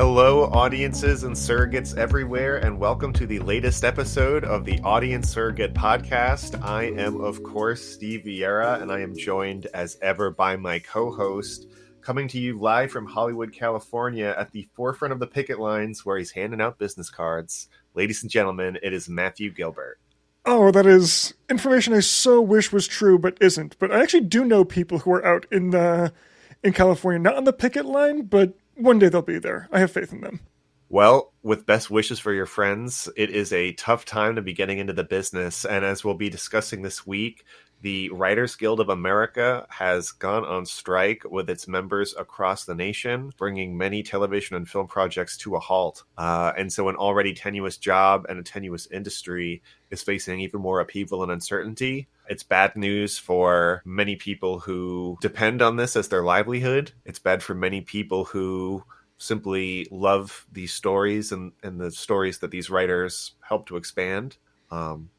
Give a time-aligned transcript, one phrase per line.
[0.00, 5.74] Hello, audiences and surrogates everywhere, and welcome to the latest episode of the Audience Surrogate
[5.74, 6.58] Podcast.
[6.64, 11.12] I am, of course, Steve Vieira, and I am joined as ever by my co
[11.12, 11.66] host,
[12.00, 16.16] coming to you live from Hollywood, California, at the forefront of the picket lines where
[16.16, 17.68] he's handing out business cards.
[17.92, 19.98] Ladies and gentlemen, it is Matthew Gilbert.
[20.46, 23.78] Oh, that is information I so wish was true, but isn't.
[23.78, 26.14] But I actually do know people who are out in the
[26.62, 29.68] in California, not on the picket line, but one day they'll be there.
[29.72, 30.40] I have faith in them.
[30.88, 34.78] Well, with best wishes for your friends, it is a tough time to be getting
[34.78, 35.64] into the business.
[35.64, 37.44] And as we'll be discussing this week,
[37.82, 43.32] the Writers Guild of America has gone on strike with its members across the nation,
[43.38, 46.04] bringing many television and film projects to a halt.
[46.18, 50.80] Uh, and so, an already tenuous job and a tenuous industry is facing even more
[50.80, 52.08] upheaval and uncertainty.
[52.28, 56.92] It's bad news for many people who depend on this as their livelihood.
[57.04, 58.84] It's bad for many people who
[59.18, 64.36] simply love these stories and, and the stories that these writers help to expand.
[64.70, 65.10] Um,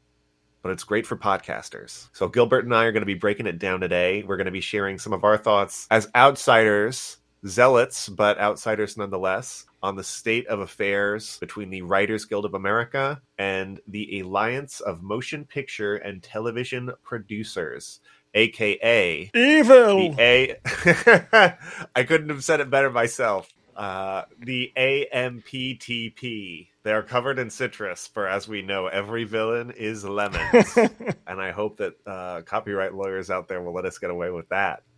[0.62, 2.08] but it's great for podcasters.
[2.12, 4.22] So Gilbert and I are going to be breaking it down today.
[4.22, 9.66] We're going to be sharing some of our thoughts as outsiders, zealots, but outsiders nonetheless,
[9.82, 15.02] on the state of affairs between the Writers Guild of America and the Alliance of
[15.02, 18.00] Motion Picture and Television Producers.
[18.34, 20.14] AKA Evil.
[20.14, 21.58] the A.
[21.94, 23.48] I couldn't have said it better myself.
[23.76, 26.68] Uh, the AMPTP.
[26.84, 30.76] They are covered in citrus, for as we know, every villain is lemons.
[31.26, 34.48] and I hope that uh, copyright lawyers out there will let us get away with
[34.48, 34.82] that.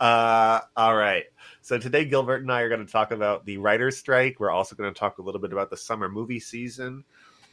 [0.00, 1.24] Uh, all right.
[1.62, 4.40] So today, Gilbert and I are going to talk about the writer's strike.
[4.40, 7.04] We're also going to talk a little bit about the summer movie season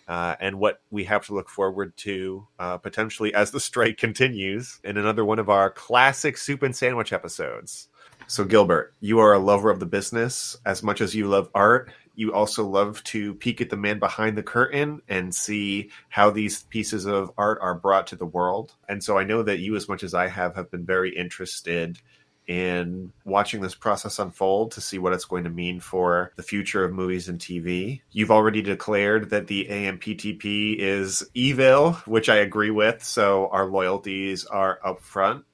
[0.07, 4.79] uh, and what we have to look forward to uh, potentially as the strike continues
[4.83, 7.87] in another one of our classic soup and sandwich episodes.
[8.25, 11.91] So, Gilbert, you are a lover of the business as much as you love art.
[12.17, 16.63] You also love to peek at the man behind the curtain and see how these
[16.63, 18.73] pieces of art are brought to the world.
[18.89, 21.99] And so I know that you, as much as I have, have been very interested
[22.47, 26.83] in watching this process unfold to see what it's going to mean for the future
[26.83, 28.01] of movies and TV.
[28.11, 34.45] You've already declared that the AMPTP is evil, which I agree with, so our loyalties
[34.45, 35.45] are up front.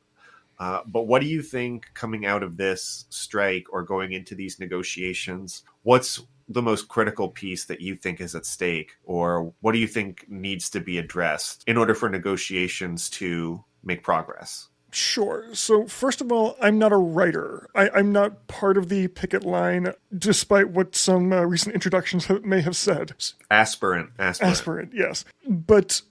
[0.60, 4.60] Uh, but what do you think coming out of this strike or going into these
[4.60, 5.64] negotiations?
[5.82, 9.88] What's the most critical piece that you think is at stake, or what do you
[9.88, 14.70] think needs to be addressed in order for negotiations to make progress?
[14.92, 15.46] Sure.
[15.54, 17.68] So, first of all, I'm not a writer.
[17.74, 22.46] I, am not part of the picket line, despite what some uh, recent introductions have,
[22.46, 23.14] may have said.
[23.50, 24.52] Aspirant, aspirant.
[24.52, 25.26] Aspirant, yes.
[25.48, 26.02] But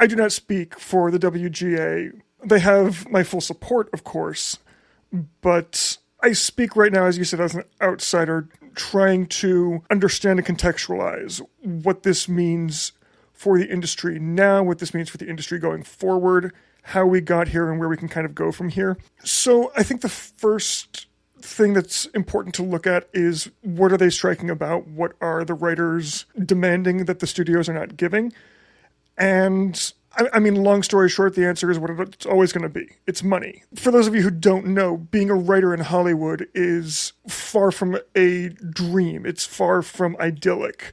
[0.00, 2.12] I do not speak for the WGA.
[2.44, 4.58] They have my full support, of course,
[5.42, 10.46] but I speak right now, as you said, as an outsider trying to understand and
[10.46, 12.92] contextualize what this means
[13.32, 17.48] for the industry now, what this means for the industry going forward, how we got
[17.48, 18.96] here, and where we can kind of go from here.
[19.24, 21.06] So I think the first
[21.40, 24.86] thing that's important to look at is what are they striking about?
[24.86, 28.32] What are the writers demanding that the studios are not giving?
[29.18, 32.68] And I, I mean, long story short, the answer is what it's always going to
[32.68, 32.88] be.
[33.06, 33.62] It's money.
[33.74, 37.98] For those of you who don't know, being a writer in Hollywood is far from
[38.14, 39.26] a dream.
[39.26, 40.92] It's far from idyllic.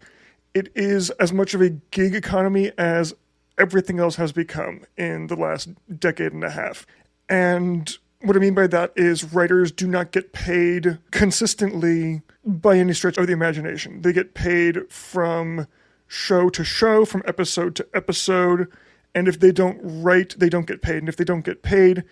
[0.53, 3.13] It is as much of a gig economy as
[3.57, 5.69] everything else has become in the last
[5.99, 6.87] decade and a half.
[7.27, 12.93] And what I mean by that is writers do not get paid consistently by any
[12.93, 14.01] stretch of the imagination.
[14.01, 15.67] They get paid from
[16.07, 18.67] show to show, from episode to episode
[19.15, 20.97] and if they don't write, they don't get paid.
[20.97, 22.03] And if they don't get paid,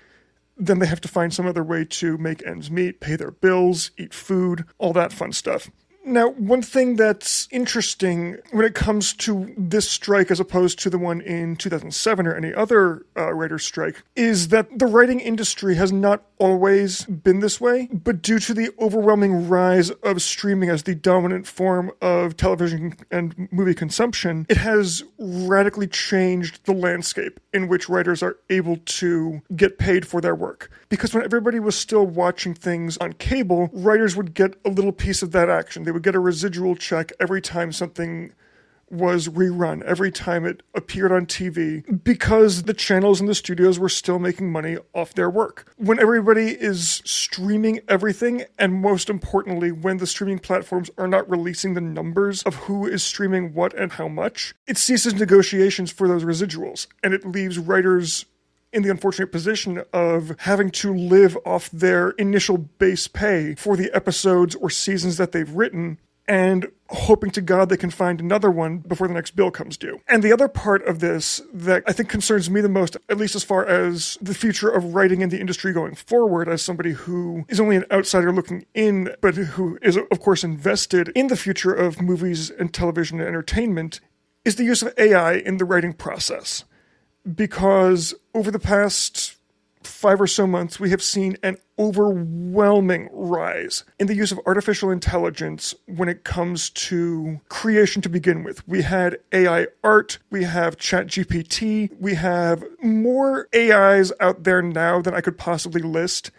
[0.57, 3.91] then they have to find some other way to make ends meet, pay their bills,
[3.97, 5.69] eat food, all that fun stuff.
[6.07, 10.97] Now, one thing that's interesting when it comes to this strike as opposed to the
[10.97, 15.91] one in 2007 or any other uh, writer's strike is that the writing industry has
[15.91, 20.95] not always been this way, but due to the overwhelming rise of streaming as the
[20.95, 27.89] dominant form of television and movie consumption, it has radically changed the landscape in which
[27.89, 30.71] writers are able to get paid for their work.
[30.89, 35.21] Because when everybody was still watching things on cable, writers would get a little piece
[35.21, 35.83] of that action.
[35.83, 38.31] They would get a residual check every time something
[38.89, 43.89] was rerun every time it appeared on TV because the channels and the studios were
[43.89, 45.73] still making money off their work.
[45.77, 51.73] When everybody is streaming everything, and most importantly, when the streaming platforms are not releasing
[51.73, 56.23] the numbers of who is streaming what and how much, it ceases negotiations for those
[56.23, 58.25] residuals and it leaves writers
[58.73, 63.93] in the unfortunate position of having to live off their initial base pay for the
[63.93, 65.97] episodes or seasons that they've written
[66.27, 70.01] and hoping to God they can find another one before the next bill comes due.
[70.07, 73.35] And the other part of this that I think concerns me the most, at least
[73.35, 77.45] as far as the future of writing in the industry going forward, as somebody who
[77.49, 81.73] is only an outsider looking in, but who is, of course, invested in the future
[81.73, 83.99] of movies and television and entertainment,
[84.43, 86.63] is the use of AI in the writing process.
[87.35, 89.37] Because over the past
[89.87, 94.91] five or so months, we have seen an overwhelming rise in the use of artificial
[94.91, 98.67] intelligence when it comes to creation to begin with.
[98.67, 105.13] We had AI art, we have ChatGPT, we have more AIs out there now than
[105.13, 106.31] I could possibly list.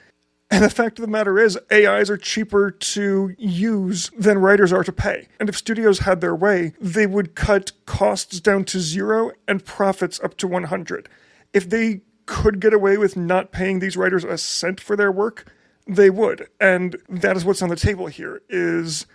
[0.50, 4.84] And the fact of the matter is, AIs are cheaper to use than writers are
[4.84, 5.28] to pay.
[5.38, 10.18] And if studios had their way, they would cut costs down to zero and profits
[10.20, 11.08] up to 100.
[11.52, 15.52] If they could get away with not paying these writers a cent for their work,
[15.86, 16.48] they would.
[16.60, 19.06] And that is what's on the table here is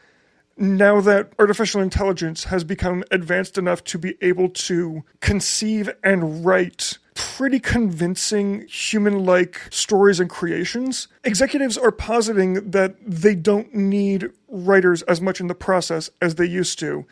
[0.58, 7.00] now that artificial intelligence has become advanced enough to be able to conceive and write
[7.16, 15.02] pretty convincing human like stories and creations, executives are positing that they don't need writers
[15.04, 17.06] as much in the process as they used to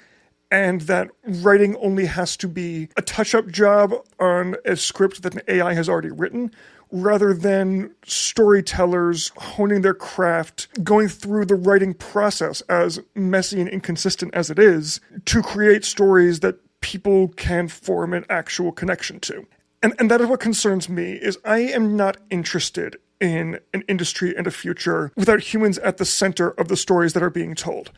[0.51, 5.33] and that writing only has to be a touch up job on a script that
[5.33, 6.51] an AI has already written,
[6.91, 14.33] rather than storytellers honing their craft, going through the writing process, as messy and inconsistent
[14.33, 19.47] as it is, to create stories that people can form an actual connection to.
[19.83, 24.35] And, and that is what concerns me is I am not interested in an industry
[24.35, 27.91] and a future without humans at the center of the stories that are being told.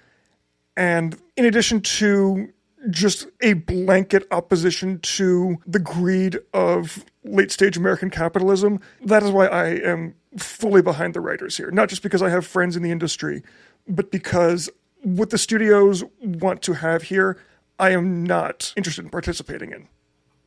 [0.75, 2.49] And in addition to
[2.89, 9.47] just a blanket opposition to the greed of late stage American capitalism, that is why
[9.47, 11.71] I am fully behind the writers here.
[11.71, 13.43] Not just because I have friends in the industry,
[13.87, 14.69] but because
[15.01, 17.37] what the studios want to have here,
[17.79, 19.87] I am not interested in participating in.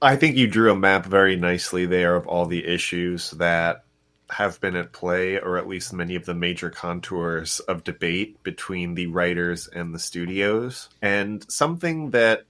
[0.01, 3.85] I think you drew a map very nicely there of all the issues that
[4.29, 8.95] have been at play, or at least many of the major contours of debate between
[8.95, 10.89] the writers and the studios.
[11.01, 12.45] And something that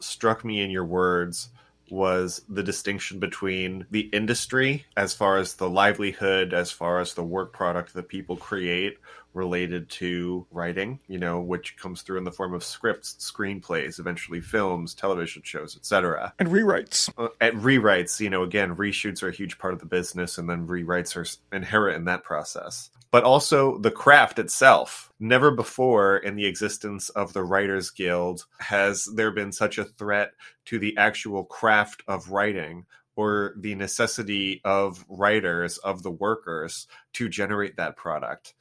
[0.00, 1.48] struck me in your words
[1.90, 7.24] was the distinction between the industry, as far as the livelihood, as far as the
[7.24, 8.98] work product that people create,
[9.34, 14.40] related to writing, you know, which comes through in the form of scripts, screenplays, eventually
[14.40, 16.32] films, television shows, etc.
[16.38, 17.12] And rewrites.
[17.18, 20.48] Uh, and rewrites, you know, again, reshoots are a huge part of the business, and
[20.48, 22.90] then rewrites are inherent in that process.
[23.10, 25.12] But also the craft itself.
[25.20, 30.32] Never before in the existence of the Writers Guild has there been such a threat
[30.66, 37.28] to the actual craft of writing or the necessity of writers, of the workers to
[37.28, 38.54] generate that product.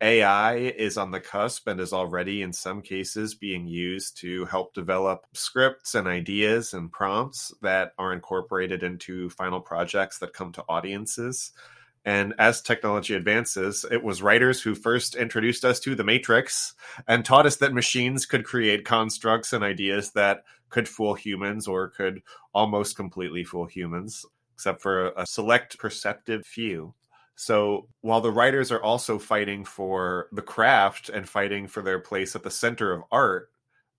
[0.00, 4.72] AI is on the cusp and is already, in some cases, being used to help
[4.72, 10.64] develop scripts and ideas and prompts that are incorporated into final projects that come to
[10.68, 11.52] audiences.
[12.04, 16.72] And as technology advances, it was writers who first introduced us to the Matrix
[17.06, 21.88] and taught us that machines could create constructs and ideas that could fool humans or
[21.88, 22.22] could
[22.54, 24.24] almost completely fool humans,
[24.54, 26.94] except for a select perceptive few.
[27.40, 32.36] So while the writers are also fighting for the craft and fighting for their place
[32.36, 33.50] at the center of art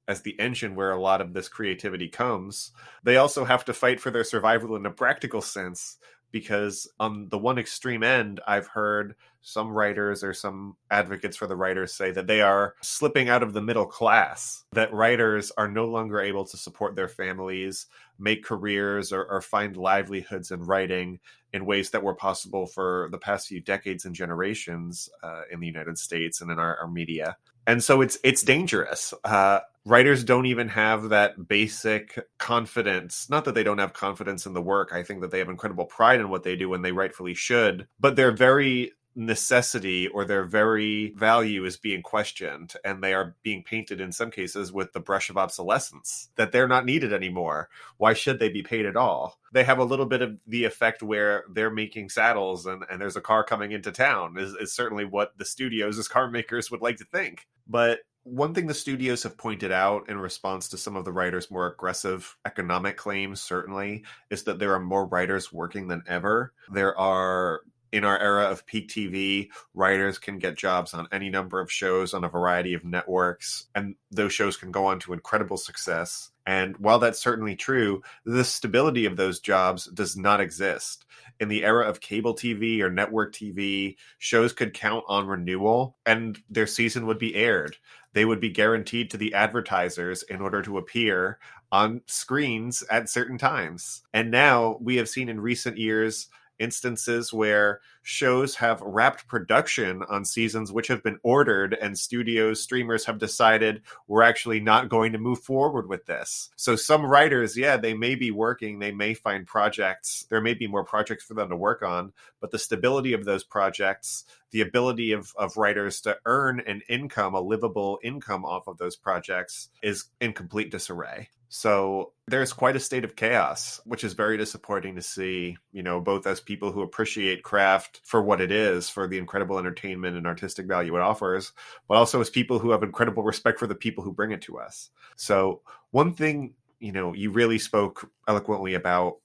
[0.07, 2.71] as the engine where a lot of this creativity comes,
[3.01, 5.97] they also have to fight for their survival in a practical sense
[6.31, 11.55] because on the one extreme end, I've heard some writers or some advocates for the
[11.55, 15.85] writers say that they are slipping out of the middle class, that writers are no
[15.85, 17.87] longer able to support their families,
[18.21, 21.19] make careers, or, or find livelihoods in writing
[21.53, 25.67] in ways that were possible for the past few decades and generations uh, in the
[25.67, 27.35] United States and in our, our media.
[27.67, 29.13] And so it's it's dangerous.
[29.23, 33.29] Uh, writers don't even have that basic confidence.
[33.29, 34.91] Not that they don't have confidence in the work.
[34.93, 37.87] I think that they have incredible pride in what they do and they rightfully should.
[37.99, 43.63] But they're very necessity or their very value is being questioned and they are being
[43.63, 47.69] painted in some cases with the brush of obsolescence that they're not needed anymore.
[47.97, 49.39] Why should they be paid at all?
[49.51, 53.17] They have a little bit of the effect where they're making saddles and, and there's
[53.17, 56.81] a car coming into town is, is certainly what the studios as car makers would
[56.81, 57.47] like to think.
[57.67, 61.49] But one thing the studios have pointed out in response to some of the writers'
[61.49, 66.53] more aggressive economic claims, certainly, is that there are more writers working than ever.
[66.71, 71.59] There are in our era of peak TV, writers can get jobs on any number
[71.59, 75.57] of shows on a variety of networks, and those shows can go on to incredible
[75.57, 76.31] success.
[76.45, 81.05] And while that's certainly true, the stability of those jobs does not exist.
[81.39, 86.41] In the era of cable TV or network TV, shows could count on renewal and
[86.49, 87.77] their season would be aired.
[88.13, 91.39] They would be guaranteed to the advertisers in order to appear
[91.71, 94.01] on screens at certain times.
[94.13, 96.27] And now we have seen in recent years
[96.61, 103.05] instances where shows have wrapped production on seasons which have been ordered and studios streamers
[103.05, 106.49] have decided we're actually not going to move forward with this.
[106.55, 110.67] So some writers yeah they may be working they may find projects there may be
[110.67, 115.13] more projects for them to work on but the stability of those projects the ability
[115.13, 120.05] of, of writers to earn an income a livable income off of those projects is
[120.19, 125.01] in complete disarray so there's quite a state of chaos, which is very disappointing to
[125.01, 129.17] see, you know, both as people who appreciate craft for what it is, for the
[129.17, 131.51] incredible entertainment and artistic value it offers,
[131.89, 134.59] but also as people who have incredible respect for the people who bring it to
[134.59, 134.91] us.
[135.17, 139.17] So one thing, you know, you really spoke eloquently about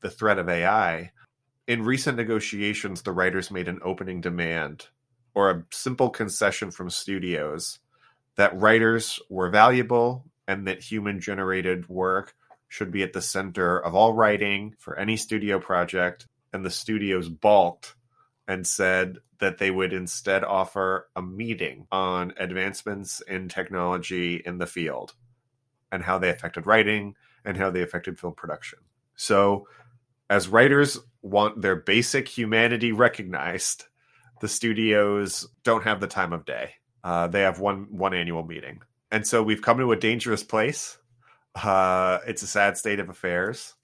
[0.00, 1.12] the threat of AI.
[1.66, 4.86] In recent negotiations, the writers made an opening demand
[5.34, 7.78] or a simple concession from studios
[8.36, 12.34] that writers were valuable and that human generated work
[12.68, 16.26] should be at the center of all writing for any studio project.
[16.52, 17.94] And the studios balked
[18.46, 24.66] and said that they would instead offer a meeting on advancements in technology in the
[24.66, 25.14] field
[25.90, 28.78] and how they affected writing and how they affected film production.
[29.16, 29.68] So,
[30.30, 33.84] as writers want their basic humanity recognized,
[34.40, 36.74] the studios don't have the time of day.
[37.02, 38.80] Uh, they have one one annual meeting
[39.10, 40.98] and so we've come to a dangerous place.
[41.54, 43.74] Uh, it's a sad state of affairs,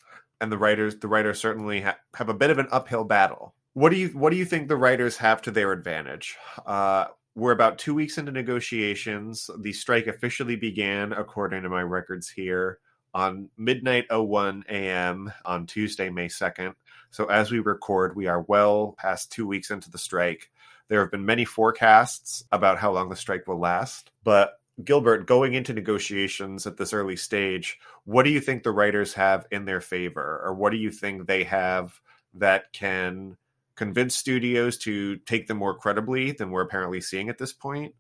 [0.41, 3.55] and the writers the writers certainly ha- have a bit of an uphill battle.
[3.75, 6.37] What do you what do you think the writers have to their advantage?
[6.67, 9.49] Uh, we're about two weeks into negotiations.
[9.61, 12.81] The strike officially began, according to my records here,
[13.15, 15.33] on midnight 01 a.m.
[15.45, 16.75] on Tuesday, May 2nd.
[17.11, 20.51] So as we record, we are well past two weeks into the strike.
[20.89, 25.55] There have been many forecasts about how long the strike will last, but Gilbert, going
[25.55, 29.81] into negotiations at this early stage, what do you think the writers have in their
[29.81, 32.01] favor, or what do you think they have
[32.35, 33.37] that can
[33.75, 37.95] convince studios to take them more credibly than we're apparently seeing at this point?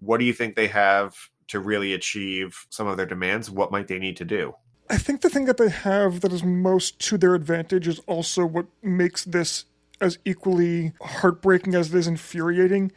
[0.00, 1.16] What do you think they have
[1.48, 3.50] to really achieve some of their demands?
[3.50, 4.54] What might they need to do?
[4.90, 8.44] I think the thing that they have that is most to their advantage is also
[8.44, 9.64] what makes this
[10.00, 12.92] as equally heartbreaking as it is infuriating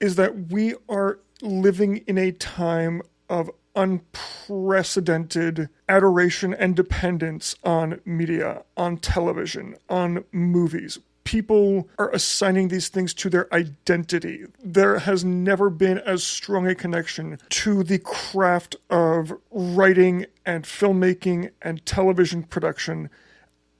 [0.00, 8.64] is that we are living in a time of unprecedented adoration and dependence on media,
[8.76, 10.98] on television, on movies.
[11.24, 14.44] People are assigning these things to their identity.
[14.62, 21.50] There has never been as strong a connection to the craft of writing and filmmaking
[21.60, 23.10] and television production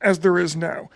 [0.00, 0.90] as there is now.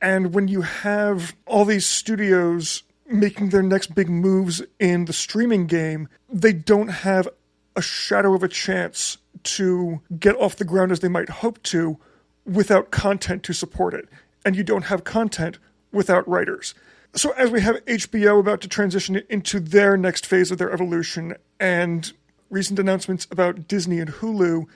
[0.00, 5.66] And when you have all these studios making their next big moves in the streaming
[5.66, 7.28] game, they don't have
[7.76, 11.98] a shadow of a chance to get off the ground as they might hope to
[12.44, 14.08] without content to support it.
[14.44, 15.58] And you don't have content
[15.92, 16.74] without writers.
[17.14, 21.34] So, as we have HBO about to transition into their next phase of their evolution,
[21.58, 22.12] and
[22.50, 24.66] recent announcements about Disney and Hulu,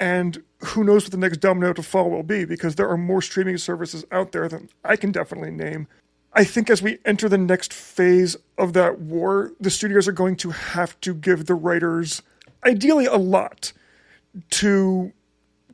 [0.00, 3.22] and who knows what the next domino to fall will be, because there are more
[3.22, 5.86] streaming services out there than I can definitely name.
[6.34, 10.36] I think as we enter the next phase of that war, the studios are going
[10.36, 12.22] to have to give the writers,
[12.64, 13.72] ideally, a lot
[14.50, 15.12] to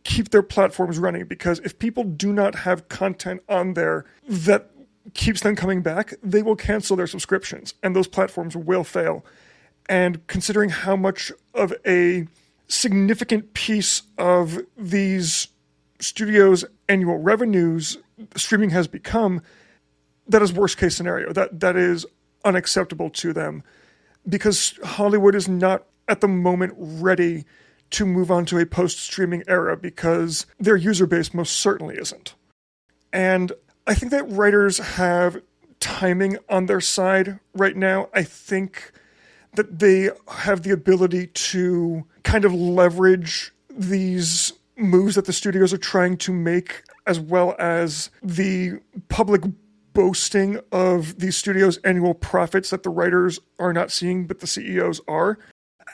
[0.04, 1.24] keep their platforms running.
[1.24, 4.70] Because if people do not have content on there that
[5.14, 9.24] keeps them coming back, they will cancel their subscriptions and those platforms will fail.
[9.88, 12.26] And considering how much of a
[12.68, 15.48] significant piece of these
[16.00, 17.98] studios' annual revenues
[18.36, 19.42] streaming has become,
[20.30, 21.32] that is worst case scenario.
[21.32, 22.06] That that is
[22.44, 23.62] unacceptable to them
[24.28, 27.44] because Hollywood is not at the moment ready
[27.90, 32.34] to move on to a post streaming era because their user base most certainly isn't.
[33.12, 33.52] And
[33.86, 35.42] I think that writers have
[35.80, 38.08] timing on their side right now.
[38.14, 38.92] I think
[39.54, 45.78] that they have the ability to kind of leverage these moves that the studios are
[45.78, 49.42] trying to make as well as the public
[49.92, 55.00] boasting of these studios' annual profits that the writers are not seeing, but the CEOs
[55.08, 55.38] are,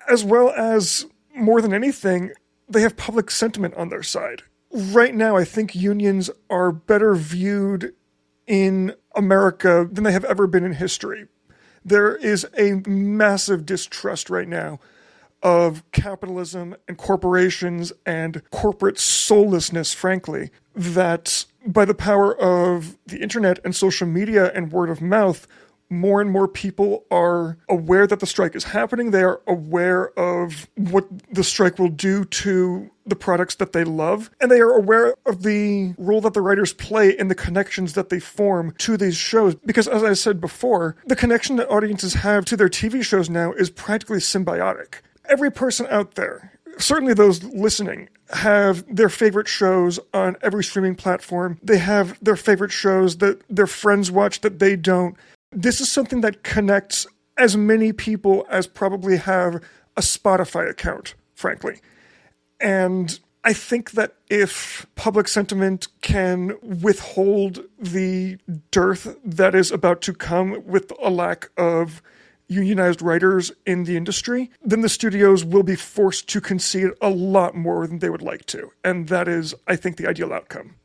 [0.09, 2.33] as well as more than anything,
[2.69, 4.43] they have public sentiment on their side.
[4.73, 7.95] Right now, I think unions are better viewed
[8.47, 11.27] in America than they have ever been in history.
[11.85, 14.81] There is a massive distrust right now
[15.47, 23.61] of capitalism and corporations and corporate soullessness, frankly, that by the power of the internet
[23.65, 25.47] and social media and word of mouth,
[25.89, 29.13] more and more people are aware that the strike is happening.
[29.13, 34.33] They are aware of what the strike will do to the products that they love.
[34.41, 38.09] And they are aware of the role that the writers play in the connections that
[38.09, 39.55] they form to these shows.
[39.55, 43.53] Because as I said before, the connection that audiences have to their TV shows now
[43.53, 44.97] is practically symbiotic.
[45.29, 51.59] Every person out there, certainly those listening, have their favorite shows on every streaming platform.
[51.63, 55.17] They have their favorite shows that their friends watch that they don't
[55.57, 57.07] this is something that connects
[57.37, 59.63] as many people as probably have
[59.97, 61.81] a Spotify account, frankly.
[62.61, 68.39] And I think that if public sentiment can withhold the
[68.71, 72.03] dearth that is about to come with a lack of
[72.49, 77.55] unionized writers in the industry, then the studios will be forced to concede a lot
[77.55, 78.71] more than they would like to.
[78.85, 80.77] And that is, I think, the ideal outcome.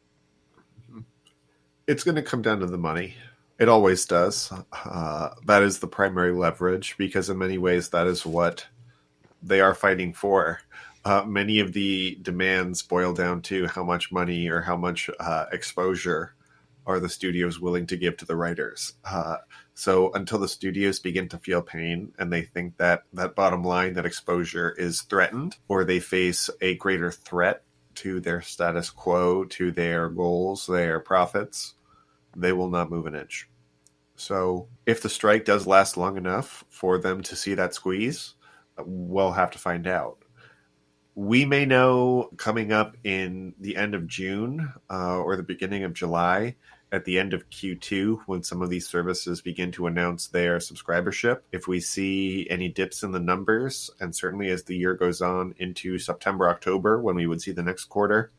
[1.87, 3.15] It's going to come down to the money.
[3.59, 4.51] It always does.
[4.85, 8.65] Uh, that is the primary leverage because, in many ways, that is what
[9.43, 10.61] they are fighting for.
[11.03, 15.45] Uh, many of the demands boil down to how much money or how much uh,
[15.51, 16.33] exposure
[16.85, 18.93] are the studios willing to give to the writers.
[19.73, 23.93] So until the studios begin to feel pain and they think that that bottom line,
[23.93, 27.63] that exposure is threatened, or they face a greater threat
[27.95, 31.73] to their status quo, to their goals, their profits,
[32.35, 33.49] they will not move an inch.
[34.15, 38.35] So if the strike does last long enough for them to see that squeeze,
[38.77, 40.19] we'll have to find out.
[41.15, 45.93] We may know coming up in the end of June uh, or the beginning of
[45.93, 46.55] July
[46.91, 51.41] at the end of Q2 when some of these services begin to announce their subscribership.
[51.51, 55.55] If we see any dips in the numbers, and certainly as the year goes on
[55.57, 58.31] into September, October, when we would see the next quarter,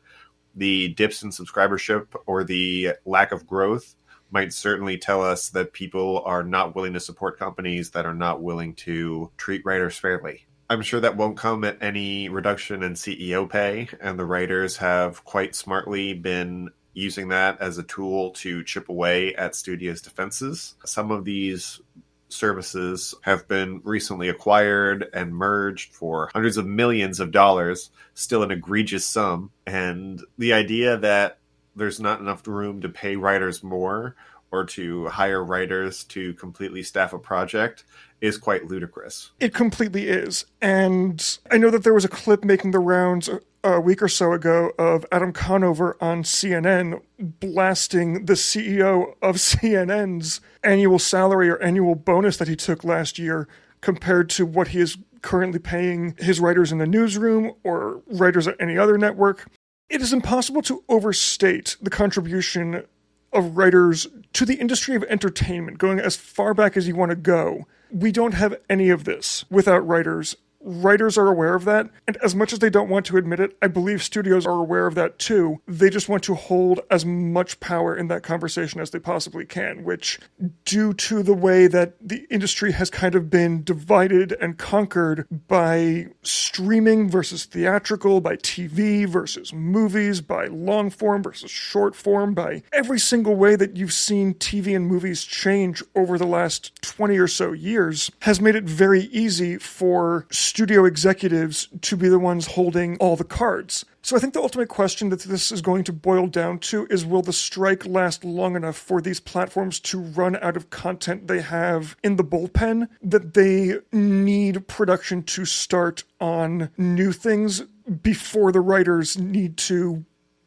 [0.55, 3.95] the dips in subscribership or the lack of growth
[4.29, 8.41] might certainly tell us that people are not willing to support companies that are not
[8.41, 10.45] willing to treat writers fairly.
[10.69, 15.23] I'm sure that won't come at any reduction in CEO pay, and the writers have
[15.23, 20.75] quite smartly been using that as a tool to chip away at studios' defenses.
[20.85, 21.81] Some of these
[22.29, 28.51] services have been recently acquired and merged for hundreds of millions of dollars, still an
[28.51, 29.51] egregious sum.
[29.65, 31.37] And the idea that
[31.75, 34.15] there's not enough room to pay writers more
[34.51, 37.85] or to hire writers to completely staff a project
[38.23, 39.31] is quite ludicrous.
[39.41, 40.45] It completely is.
[40.61, 43.29] And I know that there was a clip making the rounds
[43.65, 50.39] a week or so ago of Adam Conover on CNN blasting the CEO of CNN's
[50.63, 53.49] annual salary or annual bonus that he took last year
[53.81, 58.55] compared to what he is currently paying his writers in the newsroom or writers at
[58.57, 59.47] any other network.
[59.89, 62.85] It is impossible to overstate the contribution
[63.33, 67.17] of writers to the industry of entertainment, going as far back as you want to
[67.17, 67.65] go.
[67.93, 71.89] We don't have any of this without writers writers are aware of that.
[72.07, 74.87] And as much as they don't want to admit it, I believe studios are aware
[74.87, 75.61] of that too.
[75.67, 79.83] They just want to hold as much power in that conversation as they possibly can,
[79.83, 80.19] which,
[80.65, 86.07] due to the way that the industry has kind of been divided and conquered by
[86.21, 92.99] streaming versus theatrical, by TV versus movies, by long form versus short form, by every
[92.99, 97.51] single way that you've seen TV and movies change over the last 20 or so
[97.51, 103.15] years, has made it very easy for studio executives to be the ones holding all
[103.15, 103.85] the cards.
[104.03, 107.03] So I think the ultimate question that this is going to boil down to is
[107.03, 111.41] will the strike last long enough for these platforms to run out of content they
[111.41, 117.63] have in the bullpen that they need production to start on new things
[118.03, 120.05] before the writers need to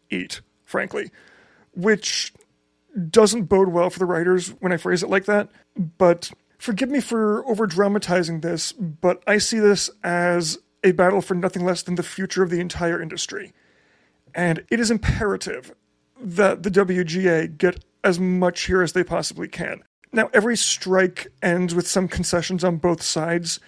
[0.09, 1.11] eat, frankly,
[1.75, 2.33] which
[3.11, 5.49] doesn't bode well for the writers when I phrase it like that,
[5.99, 11.35] but Forgive me for over dramatizing this, but I see this as a battle for
[11.35, 13.53] nothing less than the future of the entire industry.
[14.35, 15.75] And it is imperative
[16.21, 19.83] that the WGA get as much here as they possibly can.
[20.13, 23.61] Now, every strike ends with some concessions on both sides.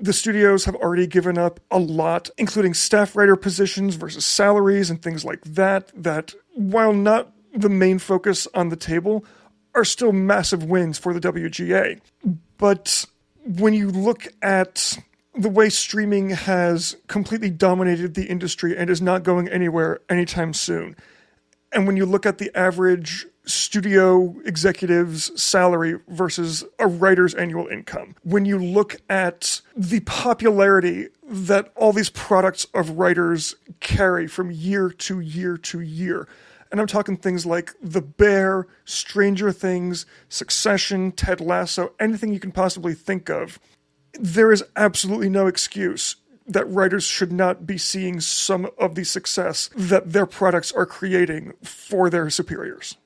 [0.00, 5.00] The studios have already given up a lot, including staff writer positions versus salaries and
[5.00, 9.24] things like that, that, while not the main focus on the table,
[9.78, 12.00] are still massive wins for the WGA.
[12.58, 13.04] But
[13.44, 14.98] when you look at
[15.34, 20.96] the way streaming has completely dominated the industry and is not going anywhere anytime soon,
[21.72, 28.14] And when you look at the average studio executive's salary versus a writer's annual income,
[28.22, 34.90] when you look at the popularity that all these products of writers carry from year
[34.90, 36.26] to year to year,
[36.70, 42.52] and I'm talking things like The Bear, Stranger Things, Succession, Ted Lasso, anything you can
[42.52, 43.58] possibly think of.
[44.14, 49.68] There is absolutely no excuse that writers should not be seeing some of the success
[49.76, 52.96] that their products are creating for their superiors.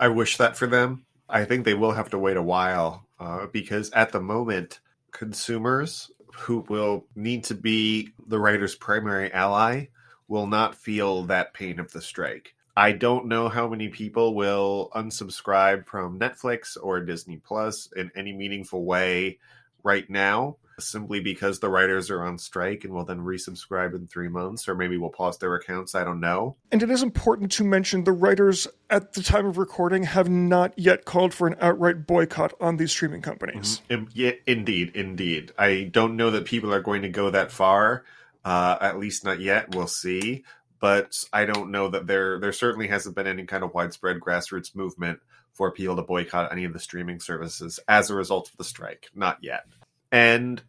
[0.00, 1.06] I wish that for them.
[1.28, 4.80] I think they will have to wait a while uh, because at the moment,
[5.12, 9.86] consumers who will need to be the writer's primary ally
[10.28, 12.54] will not feel that pain of the strike.
[12.76, 18.32] I don't know how many people will unsubscribe from Netflix or Disney Plus in any
[18.32, 19.38] meaningful way
[19.84, 24.28] right now, simply because the writers are on strike and will then resubscribe in three
[24.28, 25.94] months, or maybe will pause their accounts.
[25.94, 26.56] I don't know.
[26.72, 30.76] And it is important to mention the writers at the time of recording have not
[30.76, 33.82] yet called for an outright boycott on these streaming companies.
[33.88, 34.04] Mm-hmm.
[34.14, 35.52] Yeah, indeed, indeed.
[35.56, 38.04] I don't know that people are going to go that far.
[38.44, 39.74] Uh, at least not yet.
[39.74, 40.44] We'll see.
[40.80, 44.74] But I don't know that there there certainly hasn't been any kind of widespread grassroots
[44.74, 45.20] movement
[45.52, 49.08] for people to boycott any of the streaming services as a result of the strike.
[49.14, 49.64] Not yet.
[50.12, 50.62] And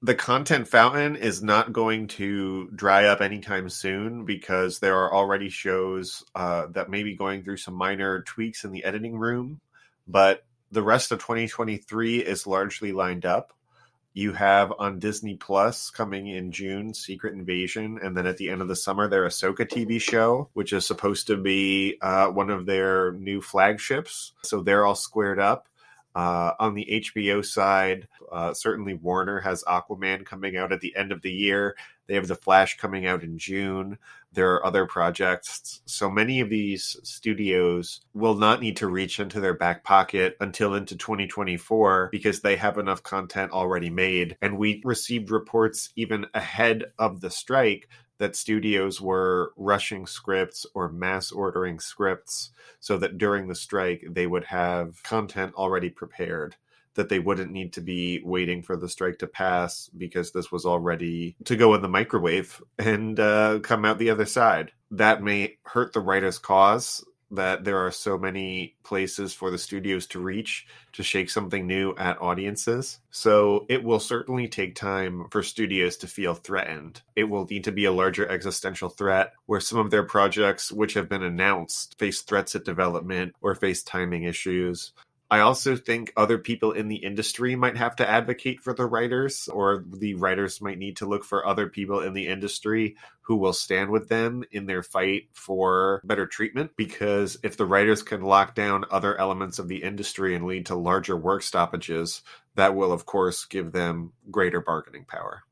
[0.00, 5.48] the content fountain is not going to dry up anytime soon because there are already
[5.48, 9.60] shows uh, that may be going through some minor tweaks in the editing room.
[10.08, 13.52] But the rest of 2023 is largely lined up
[14.14, 18.60] you have on Disney Plus coming in June Secret Invasion, and then at the end
[18.60, 22.66] of the summer their Ahsoka TV show, which is supposed to be uh, one of
[22.66, 24.32] their new flagships.
[24.42, 25.68] So they're all squared up.
[26.14, 31.12] Uh, on the HBO side, uh, certainly Warner has Aquaman coming out at the end
[31.12, 31.76] of the year.
[32.06, 33.98] They have The Flash coming out in June.
[34.32, 35.80] There are other projects.
[35.86, 40.74] So many of these studios will not need to reach into their back pocket until
[40.74, 44.36] into 2024 because they have enough content already made.
[44.42, 47.88] And we received reports even ahead of the strike
[48.22, 54.28] that studios were rushing scripts or mass ordering scripts so that during the strike they
[54.28, 56.54] would have content already prepared
[56.94, 60.64] that they wouldn't need to be waiting for the strike to pass because this was
[60.64, 64.70] already to go in the microwave and uh, come out the other side.
[64.92, 70.06] That may hurt the writer's cause that there are so many places for the studios
[70.06, 73.00] to reach to shake something new at audiences.
[73.10, 77.00] So it will certainly take time for studios to feel threatened.
[77.16, 80.94] It will need to be a larger existential threat where some of their projects, which
[80.94, 84.92] have been announced, face threats at development or face timing issues.
[85.32, 89.48] I also think other people in the industry might have to advocate for the writers,
[89.48, 93.54] or the writers might need to look for other people in the industry who will
[93.54, 96.72] stand with them in their fight for better treatment.
[96.76, 100.74] Because if the writers can lock down other elements of the industry and lead to
[100.74, 102.20] larger work stoppages,
[102.56, 105.44] that will, of course, give them greater bargaining power.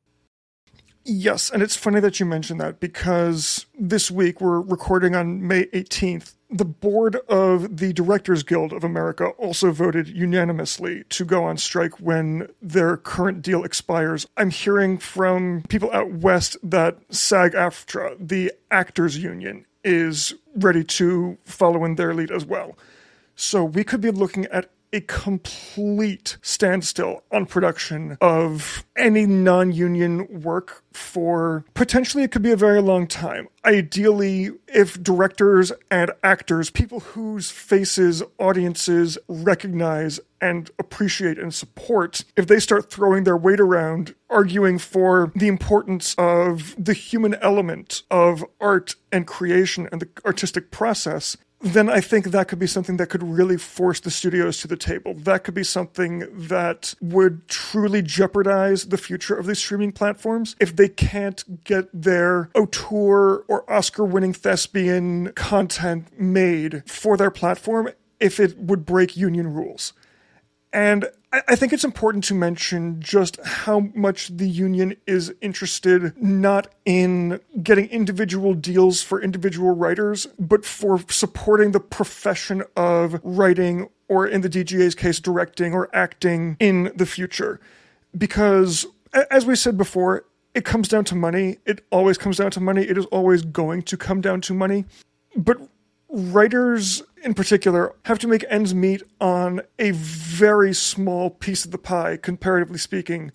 [1.07, 5.65] Yes, and it's funny that you mentioned that because this week we're recording on May
[5.69, 11.57] 18th the board of the Directors Guild of America also voted unanimously to go on
[11.57, 14.27] strike when their current deal expires.
[14.37, 21.39] I'm hearing from people out west that SAG AFTRA, the actors union, is ready to
[21.45, 22.77] follow in their lead as well.
[23.37, 30.43] So we could be looking at a complete standstill on production of any non union
[30.43, 33.49] work for potentially it could be a very long time.
[33.65, 42.47] Ideally, if directors and actors, people whose faces audiences recognize and appreciate and support, if
[42.47, 48.45] they start throwing their weight around, arguing for the importance of the human element of
[48.61, 53.09] art and creation and the artistic process, then I think that could be something that
[53.09, 55.15] could really force the studios to the table.
[55.15, 60.75] That could be something that would truly jeopardize the future of these streaming platforms if
[60.75, 68.41] they can't get their auteur or Oscar winning thespian content made for their platform if
[68.41, 69.93] it would break union rules.
[70.73, 76.69] And I think it's important to mention just how much the union is interested not
[76.85, 84.27] in getting individual deals for individual writers, but for supporting the profession of writing, or
[84.27, 87.61] in the DGA's case, directing or acting in the future.
[88.17, 88.87] Because,
[89.31, 91.59] as we said before, it comes down to money.
[91.65, 92.83] It always comes down to money.
[92.83, 94.85] It is always going to come down to money.
[95.37, 95.59] But
[96.11, 101.79] writers in particular have to make ends meet on a very small piece of the
[101.79, 103.33] pie, comparatively speaking,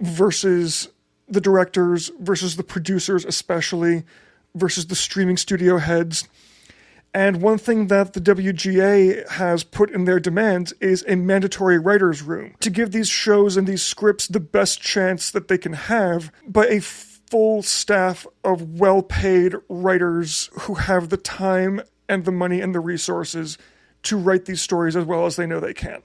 [0.00, 0.88] versus
[1.28, 4.04] the directors, versus the producers, especially,
[4.54, 6.28] versus the streaming studio heads.
[7.12, 12.22] And one thing that the WGA has put in their demands is a mandatory writer's
[12.22, 16.32] room to give these shows and these scripts the best chance that they can have
[16.46, 16.80] by a
[17.30, 22.80] full staff of well paid writers who have the time and the money and the
[22.80, 23.58] resources
[24.04, 26.02] to write these stories as well as they know they can.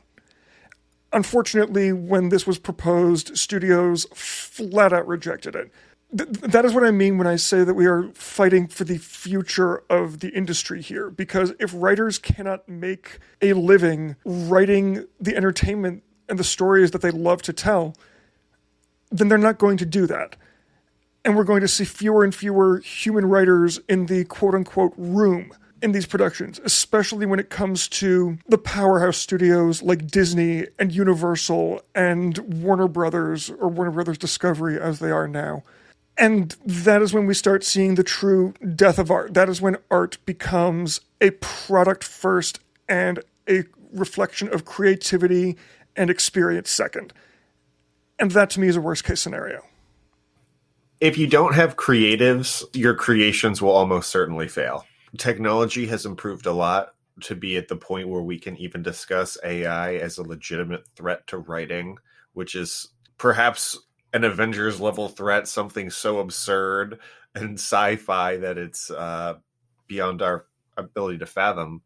[1.12, 5.72] Unfortunately, when this was proposed, studios flat out rejected it.
[6.16, 8.98] Th- that is what I mean when I say that we are fighting for the
[8.98, 11.10] future of the industry here.
[11.10, 17.12] Because if writers cannot make a living writing the entertainment and the stories that they
[17.12, 17.96] love to tell,
[19.12, 20.36] then they're not going to do that.
[21.26, 25.52] And we're going to see fewer and fewer human writers in the quote unquote room
[25.82, 31.82] in these productions, especially when it comes to the powerhouse studios like Disney and Universal
[31.96, 35.64] and Warner Brothers or Warner Brothers Discovery as they are now.
[36.18, 39.34] And that is when we start seeing the true death of art.
[39.34, 45.56] That is when art becomes a product first and a reflection of creativity
[45.96, 47.14] and experience second.
[48.20, 49.64] And that to me is a worst case scenario.
[51.02, 54.86] If you don't have creatives, your creations will almost certainly fail
[55.18, 59.38] technology has improved a lot to be at the point where we can even discuss
[59.44, 61.98] AI as a legitimate threat to writing,
[62.34, 63.78] which is perhaps
[64.14, 67.00] an Avengers level threat, something so absurd
[67.36, 69.36] and sci fi that it's uh,
[69.88, 70.46] beyond our
[70.78, 71.82] ability to fathom.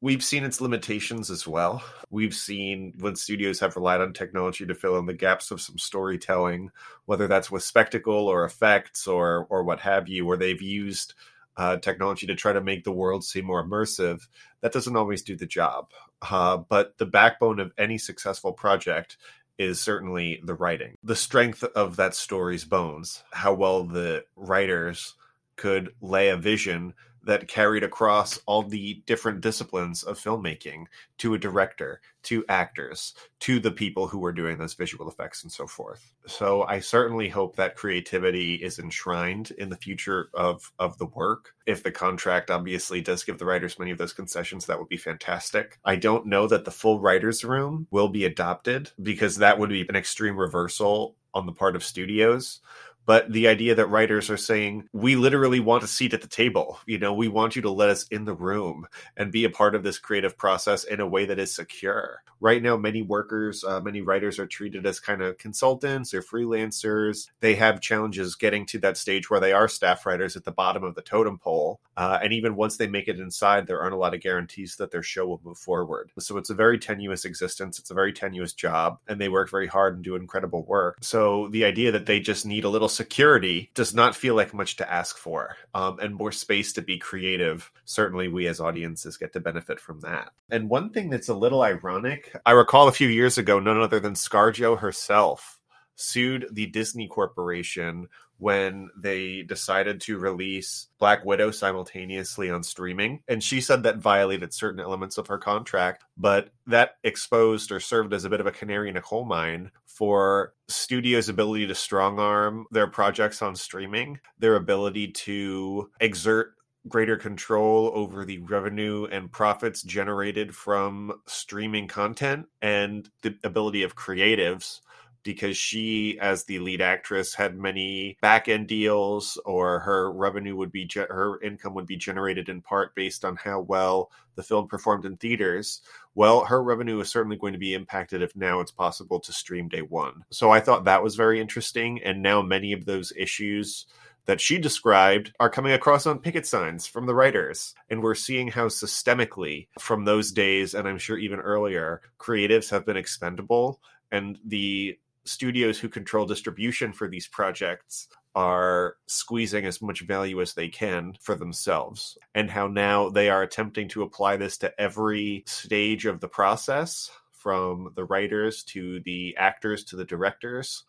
[0.00, 1.82] We've seen its limitations as well.
[2.08, 5.76] We've seen when studios have relied on technology to fill in the gaps of some
[5.76, 6.70] storytelling,
[7.06, 11.14] whether that's with spectacle or effects or or what have you, where they've used
[11.56, 14.28] uh, technology to try to make the world seem more immersive,
[14.60, 15.90] that doesn't always do the job.
[16.22, 19.16] Uh, but the backbone of any successful project
[19.58, 20.96] is certainly the writing.
[21.02, 25.14] The strength of that story's bones, how well the writers
[25.56, 26.94] could lay a vision
[27.28, 30.86] that carried across all the different disciplines of filmmaking
[31.18, 35.52] to a director, to actors, to the people who were doing those visual effects and
[35.52, 36.10] so forth.
[36.26, 41.50] So I certainly hope that creativity is enshrined in the future of of the work.
[41.66, 44.96] If the contract obviously does give the writers many of those concessions, that would be
[44.96, 45.78] fantastic.
[45.84, 49.84] I don't know that the full writers room will be adopted because that would be
[49.86, 52.60] an extreme reversal on the part of studios
[53.08, 56.78] but the idea that writers are saying we literally want a seat at the table.
[56.84, 59.74] You know we want you to let us in the room and be a part
[59.74, 62.22] of this creative process in a way that is secure.
[62.38, 67.30] Right now many workers uh, many writers are treated as kind of consultants or freelancers.
[67.40, 70.84] They have challenges getting to that stage where they are staff writers at the bottom
[70.84, 73.98] of the totem pole uh, and even once they make it inside there aren't a
[73.98, 76.10] lot of guarantees that their show will move forward.
[76.18, 77.78] So it's a very tenuous existence.
[77.78, 80.98] It's a very tenuous job and they work very hard and do incredible work.
[81.00, 84.76] So the idea that they just need a little security does not feel like much
[84.76, 87.70] to ask for, um, and more space to be creative.
[87.84, 90.32] Certainly, we as audiences get to benefit from that.
[90.50, 94.00] And one thing that's a little ironic, I recall a few years ago, none other
[94.00, 95.60] than ScarJo herself
[95.94, 103.20] sued the Disney Corporation when they decided to release Black Widow simultaneously on streaming.
[103.28, 108.14] And she said that violated certain elements of her contract, but that exposed or served
[108.14, 112.18] as a bit of a canary in a coal mine for studios' ability to strong
[112.18, 116.54] arm their projects on streaming, their ability to exert
[116.86, 123.96] greater control over the revenue and profits generated from streaming content and the ability of
[123.96, 124.80] creatives
[125.22, 130.72] because she, as the lead actress, had many back end deals, or her revenue would
[130.72, 134.68] be ge- her income would be generated in part based on how well the film
[134.68, 135.82] performed in theaters.
[136.14, 139.68] Well, her revenue is certainly going to be impacted if now it's possible to stream
[139.68, 140.24] day one.
[140.30, 143.86] So I thought that was very interesting, and now many of those issues
[144.28, 147.74] that she described are coming across on picket signs from the writers.
[147.88, 152.84] And we're seeing how systemically, from those days, and I'm sure even earlier, creatives have
[152.84, 153.80] been expendable.
[154.12, 160.54] And the studios who control distribution for these projects are squeezing as much value as
[160.54, 165.42] they can for themselves, and how now they are attempting to apply this to every
[165.46, 170.84] stage of the process from the writers to the actors to the directors.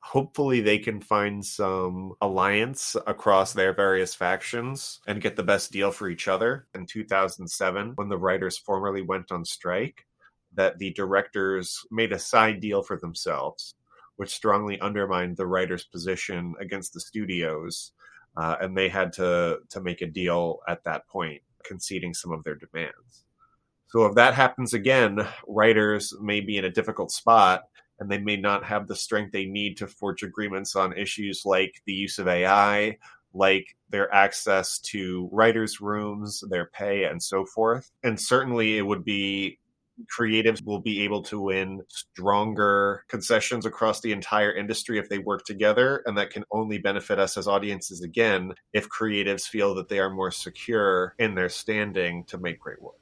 [0.00, 5.90] Hopefully, they can find some alliance across their various factions and get the best deal
[5.90, 6.66] for each other.
[6.74, 10.06] In 2007, when the writers formally went on strike,
[10.54, 13.74] that the directors made a side deal for themselves,
[14.16, 17.92] which strongly undermined the writers' position against the studios,
[18.36, 22.44] uh, and they had to to make a deal at that point, conceding some of
[22.44, 23.24] their demands.
[23.88, 27.64] So if that happens again, writers may be in a difficult spot,
[28.00, 31.80] and they may not have the strength they need to forge agreements on issues like
[31.86, 32.98] the use of AI
[33.34, 37.90] like their access to writers' rooms, their pay, and so forth.
[38.02, 39.58] And certainly it would be
[40.18, 45.44] creatives will be able to win stronger concessions across the entire industry if they work
[45.44, 46.02] together.
[46.06, 50.10] And that can only benefit us as audiences again if creatives feel that they are
[50.10, 52.94] more secure in their standing to make great work.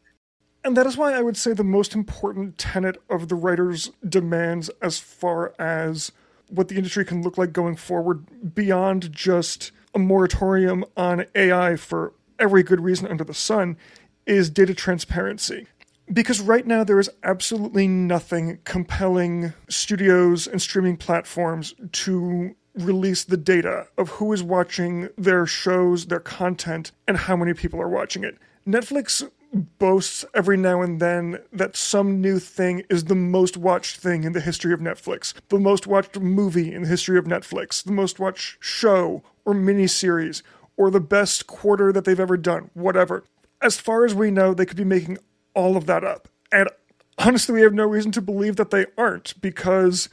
[0.65, 4.71] And that is why I would say the most important tenet of the writer's demands
[4.81, 6.13] as far as
[6.49, 12.13] what the industry can look like going forward beyond just a moratorium on AI for
[12.39, 13.77] every good reason under the sun
[14.27, 15.67] is data transparency.
[16.13, 23.37] Because right now there is absolutely nothing compelling studios and streaming platforms to release the
[23.37, 28.25] data of who is watching their shows, their content, and how many people are watching
[28.25, 28.39] it.
[28.67, 34.25] Netflix boasts every now and then that some new thing is the most watched thing
[34.25, 37.93] in the history of Netflix, the most watched movie in the history of Netflix, the
[37.93, 40.43] most watched show or miniseries,
[40.77, 43.25] or the best quarter that they've ever done, whatever.
[43.61, 45.19] As far as we know, they could be making
[45.55, 46.29] all of that up.
[46.51, 46.69] And
[47.19, 50.09] honestly, we have no reason to believe that they aren't because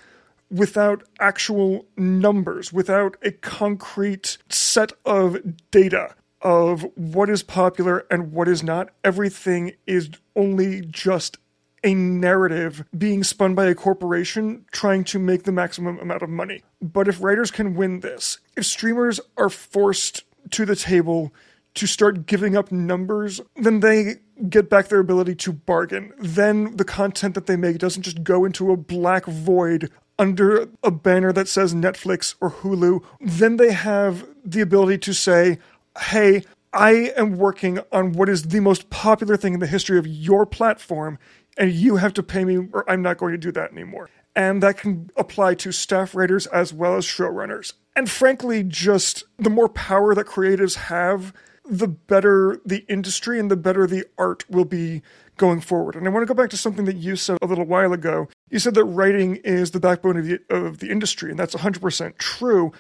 [0.52, 5.38] without actual numbers, without a concrete set of
[5.72, 11.38] data of what is popular and what is not, everything is only just
[11.84, 16.62] a narrative being spun by a corporation trying to make the maximum amount of money.
[16.82, 21.34] But if writers can win this, if streamers are forced to the table
[21.76, 24.16] to start giving up numbers, then they
[24.50, 26.14] get back their ability to bargain.
[26.18, 30.92] Then the content that they make doesn't just go into a black void under a
[30.92, 33.04] banner that says Netflix or Hulu.
[33.22, 35.60] Then they have the ability to say,
[35.98, 40.06] hey, I am working on what is the most popular thing in the history of
[40.06, 41.18] your platform,
[41.58, 44.10] and you have to pay me, or I'm not going to do that anymore.
[44.36, 47.74] And that can apply to staff writers as well as showrunners.
[47.96, 51.34] And frankly, just the more power that creatives have,
[51.70, 55.02] the better the industry and the better the art will be
[55.38, 55.96] going forward.
[55.96, 58.28] And I want to go back to something that you said a little while ago.
[58.50, 62.18] You said that writing is the backbone of the, of the industry, and that's 100%
[62.18, 62.72] true.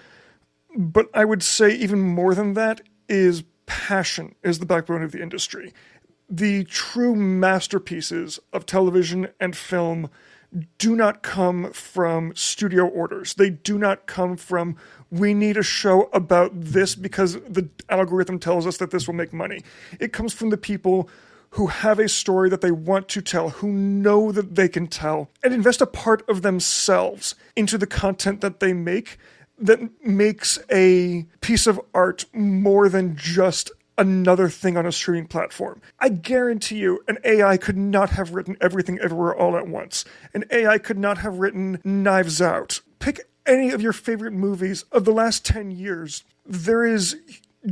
[0.76, 5.22] But I would say even more than that is passion is the backbone of the
[5.22, 5.74] industry.
[6.30, 10.10] The true masterpieces of television and film
[10.78, 13.34] do not come from studio orders.
[13.36, 14.76] They do not come from,
[15.12, 19.34] we need a show about this because the algorithm tells us that this will make
[19.34, 19.62] money.
[20.00, 21.10] It comes from the people
[21.52, 25.30] who have a story that they want to tell, who know that they can tell,
[25.44, 29.18] and invest a part of themselves into the content that they make
[29.58, 35.82] that makes a piece of art more than just another thing on a streaming platform.
[36.00, 40.06] I guarantee you, an AI could not have written everything everywhere all at once.
[40.34, 42.82] An AI could not have written Knives Out.
[43.00, 46.24] Pick any of your favorite movies of the last 10 years.
[46.46, 47.18] There is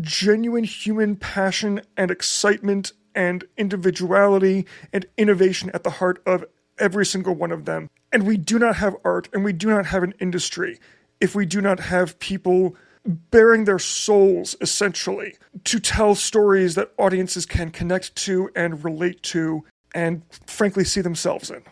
[0.02, 6.46] genuine human passion and excitement and individuality and innovation at the heart of
[6.78, 7.90] every single one of them.
[8.12, 10.80] And we do not have art and we do not have an industry
[11.20, 12.76] if we do not have people
[13.08, 19.64] baring their souls essentially to tell stories that audiences can connect to and relate to
[19.96, 21.64] and frankly see themselves in.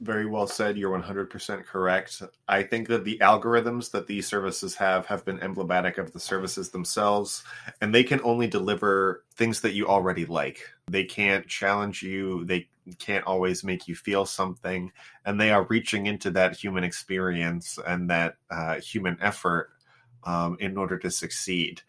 [0.00, 0.78] Very well said.
[0.78, 2.22] You're 100% correct.
[2.46, 6.70] I think that the algorithms that these services have have been emblematic of the services
[6.70, 7.42] themselves,
[7.80, 10.60] and they can only deliver things that you already like.
[10.88, 12.68] They can't challenge you, they
[13.00, 14.92] can't always make you feel something,
[15.24, 19.70] and they are reaching into that human experience and that uh, human effort
[20.28, 21.80] um, in order to succeed.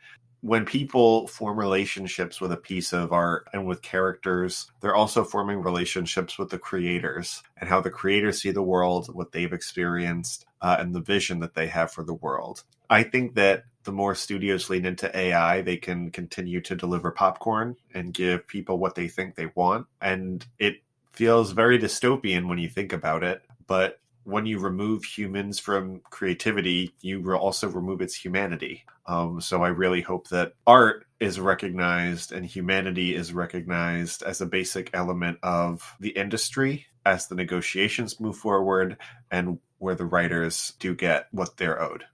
[0.41, 5.61] When people form relationships with a piece of art and with characters, they're also forming
[5.61, 10.77] relationships with the creators and how the creators see the world, what they've experienced, uh,
[10.79, 12.63] and the vision that they have for the world.
[12.89, 17.75] I think that the more studios lean into AI, they can continue to deliver popcorn
[17.93, 19.87] and give people what they think they want.
[19.99, 20.77] And it
[21.11, 26.93] feels very dystopian when you think about it, but when you remove humans from creativity,
[27.01, 28.85] you also remove its humanity.
[29.05, 34.45] Um, so I really hope that art is recognized and humanity is recognized as a
[34.45, 38.97] basic element of the industry as the negotiations move forward
[39.31, 42.05] and where the writers do get what they're owed.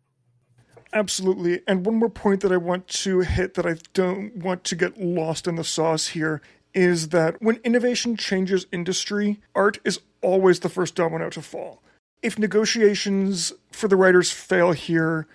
[0.93, 1.61] Absolutely.
[1.67, 4.97] And one more point that I want to hit that I don't want to get
[4.97, 6.41] lost in the sauce here
[6.73, 11.81] is that when innovation changes industry, art is always the first domino to fall
[12.25, 15.27] if negotiations for the writers fail here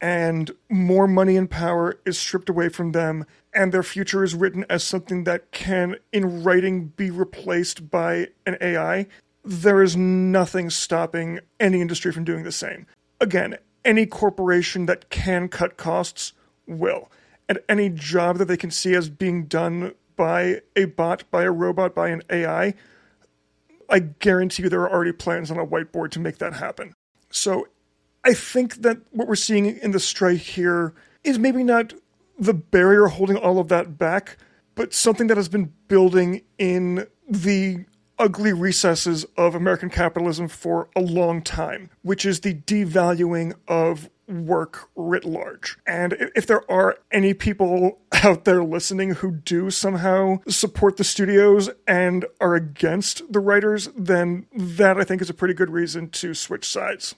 [0.00, 4.64] and more money and power is stripped away from them and their future is written
[4.70, 9.06] as something that can in writing be replaced by an AI,
[9.44, 12.86] there is nothing stopping any industry from doing the same.
[13.20, 16.32] Again, any corporation that can cut costs
[16.66, 17.10] will.
[17.50, 21.50] And any job that they can see as being done by a bot, by a
[21.50, 22.72] robot, by an AI,
[23.90, 26.94] I guarantee you there are already plans on a whiteboard to make that happen.
[27.30, 27.68] So
[28.24, 31.92] I think that what we're seeing in the strike here is maybe not
[32.38, 34.36] the barrier holding all of that back,
[34.74, 37.84] but something that has been building in the
[38.18, 44.88] ugly recesses of American capitalism for a long time, which is the devaluing of work
[44.94, 45.78] writ large.
[45.86, 51.70] And if there are any people out there listening who do somehow support the studios
[51.86, 56.34] and are against the writers, then that I think is a pretty good reason to
[56.34, 57.14] switch sides.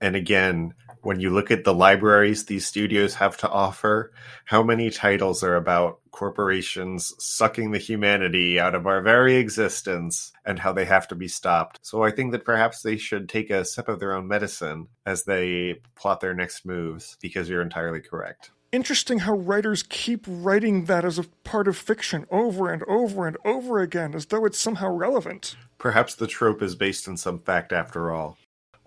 [0.00, 4.12] And again, when you look at the libraries these studios have to offer,
[4.44, 10.58] how many titles are about corporations sucking the humanity out of our very existence and
[10.58, 11.78] how they have to be stopped.
[11.82, 15.24] So I think that perhaps they should take a sip of their own medicine as
[15.24, 18.50] they plot their next moves, because you're entirely correct.
[18.70, 23.36] Interesting how writers keep writing that as a part of fiction over and over and
[23.44, 25.56] over again, as though it's somehow relevant.
[25.78, 28.36] Perhaps the trope is based on some fact after all.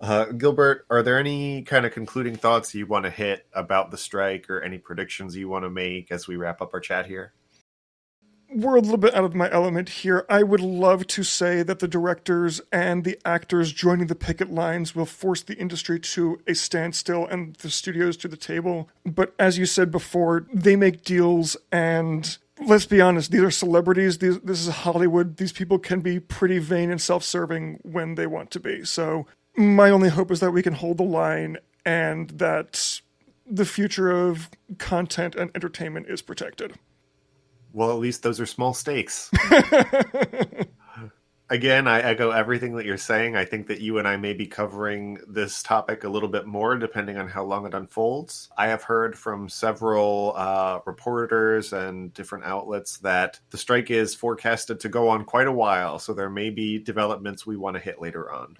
[0.02, 3.96] Uh, Gilbert, are there any kind of concluding thoughts you want to hit about the
[3.96, 7.32] strike or any predictions you want to make as we wrap up our chat here?
[8.54, 10.26] We're a little bit out of my element here.
[10.28, 14.94] I would love to say that the directors and the actors joining the picket lines
[14.94, 18.90] will force the industry to a standstill and the studios to the table.
[19.06, 22.36] But as you said before, they make deals and
[22.66, 24.18] let's be honest, these are celebrities.
[24.18, 25.36] These, this is Hollywood.
[25.36, 28.84] These people can be pretty vain and self serving when they want to be.
[28.84, 29.26] So
[29.56, 33.00] my only hope is that we can hold the line and that
[33.46, 34.48] the future of
[34.78, 36.74] content and entertainment is protected.
[37.72, 39.30] Well, at least those are small stakes.
[41.50, 43.36] Again, I echo everything that you're saying.
[43.36, 46.76] I think that you and I may be covering this topic a little bit more
[46.76, 48.48] depending on how long it unfolds.
[48.56, 54.80] I have heard from several uh, reporters and different outlets that the strike is forecasted
[54.80, 58.00] to go on quite a while, so there may be developments we want to hit
[58.00, 58.56] later on.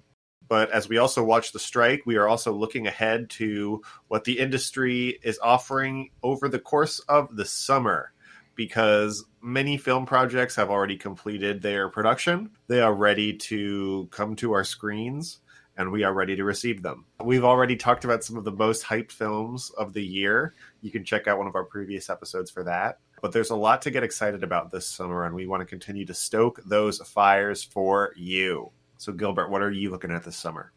[0.53, 4.37] But as we also watch the strike, we are also looking ahead to what the
[4.37, 8.13] industry is offering over the course of the summer
[8.53, 12.51] because many film projects have already completed their production.
[12.67, 15.39] They are ready to come to our screens
[15.75, 17.05] and we are ready to receive them.
[17.23, 20.53] We've already talked about some of the most hyped films of the year.
[20.81, 22.99] You can check out one of our previous episodes for that.
[23.23, 26.05] But there's a lot to get excited about this summer, and we want to continue
[26.05, 28.71] to stoke those fires for you.
[29.03, 30.71] So, Gilbert, what are you looking at this summer?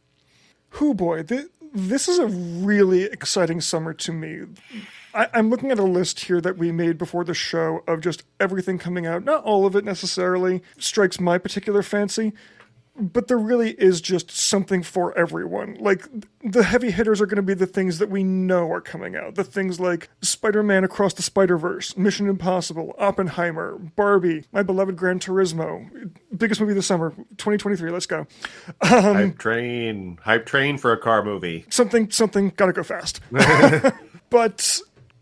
[0.70, 4.47] Who boy, th- this is a really exciting summer to me.
[5.14, 8.24] I- I'm looking at a list here that we made before the show of just
[8.41, 9.22] everything coming out.
[9.22, 12.33] Not all of it necessarily strikes my particular fancy,
[12.99, 15.76] but there really is just something for everyone.
[15.80, 16.07] Like
[16.42, 19.34] the heavy hitters are going to be the things that we know are coming out.
[19.34, 26.11] The things like Spider-Man Across the Spider-Verse, Mission Impossible, Oppenheimer, Barbie, my beloved Gran Turismo,
[26.36, 27.90] biggest movie this summer, 2023.
[27.90, 28.26] Let's go.
[28.80, 31.66] Um, hype train, hype train for a car movie.
[31.68, 32.53] Something, something.
[32.57, 33.20] Gotta go fast.
[34.30, 34.80] but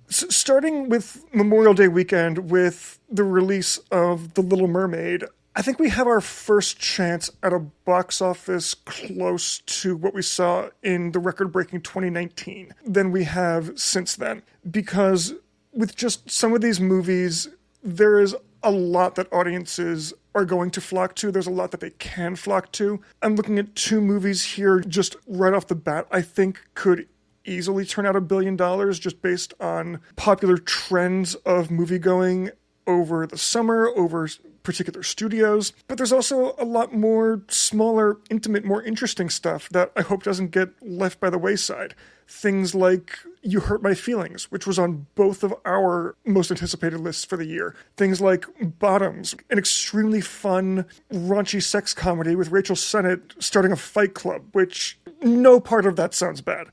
[0.09, 5.25] starting with Memorial Day weekend with the release of The Little Mermaid,
[5.57, 10.23] I think we have our first chance at a box office close to what we
[10.23, 14.43] saw in the record breaking 2019 than we have since then.
[14.69, 15.35] Because
[15.73, 17.49] with just some of these movies,
[17.85, 18.35] there is
[18.65, 21.31] a lot that audiences are going to flock to.
[21.31, 23.01] There's a lot that they can flock to.
[23.23, 27.07] I'm looking at two movies here just right off the bat, I think could
[27.45, 32.51] easily turn out a billion dollars just based on popular trends of movie going
[32.87, 34.29] over the summer, over
[34.65, 40.03] particular studios, but there's also a lot more smaller, intimate, more interesting stuff that I
[40.03, 41.95] hope doesn't get left by the wayside.
[42.27, 47.25] Things like You Hurt My Feelings, which was on both of our most anticipated lists
[47.25, 47.77] for the year.
[47.97, 54.15] Things like Bottoms, an extremely fun, raunchy sex comedy with Rachel Sennott starting a fight
[54.15, 56.69] club, which no part of that sounds bad.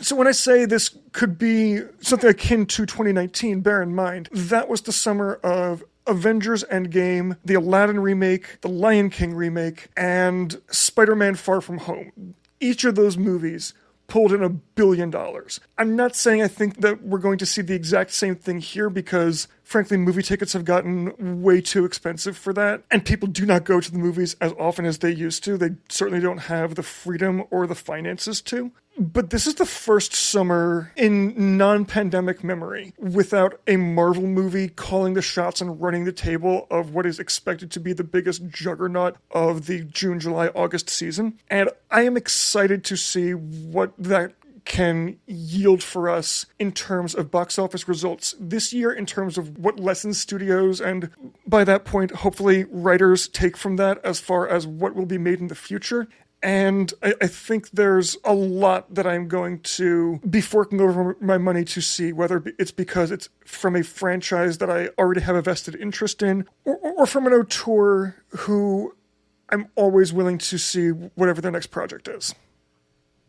[0.00, 4.68] So when I say this could be something akin to 2019, bear in mind that
[4.68, 11.14] was the summer of Avengers Endgame, the Aladdin remake, the Lion King remake, and Spider
[11.14, 12.34] Man Far From Home.
[12.60, 13.74] Each of those movies
[14.06, 15.60] pulled in a billion dollars.
[15.78, 18.90] I'm not saying I think that we're going to see the exact same thing here
[18.90, 22.82] because, frankly, movie tickets have gotten way too expensive for that.
[22.90, 25.56] And people do not go to the movies as often as they used to.
[25.56, 28.72] They certainly don't have the freedom or the finances to.
[28.96, 35.14] But this is the first summer in non pandemic memory without a Marvel movie calling
[35.14, 39.16] the shots and running the table of what is expected to be the biggest juggernaut
[39.32, 41.38] of the June, July, August season.
[41.48, 44.34] And I am excited to see what that
[44.64, 49.58] can yield for us in terms of box office results this year, in terms of
[49.58, 51.10] what lessons studios and
[51.46, 55.40] by that point, hopefully, writers take from that as far as what will be made
[55.40, 56.08] in the future.
[56.44, 61.38] And I, I, think there's a lot that I'm going to be forking over my
[61.38, 65.40] money to see, whether it's because it's from a franchise that I already have a
[65.40, 68.94] vested interest in, or, or from an auteur who
[69.48, 72.34] I'm always willing to see whatever their next project is.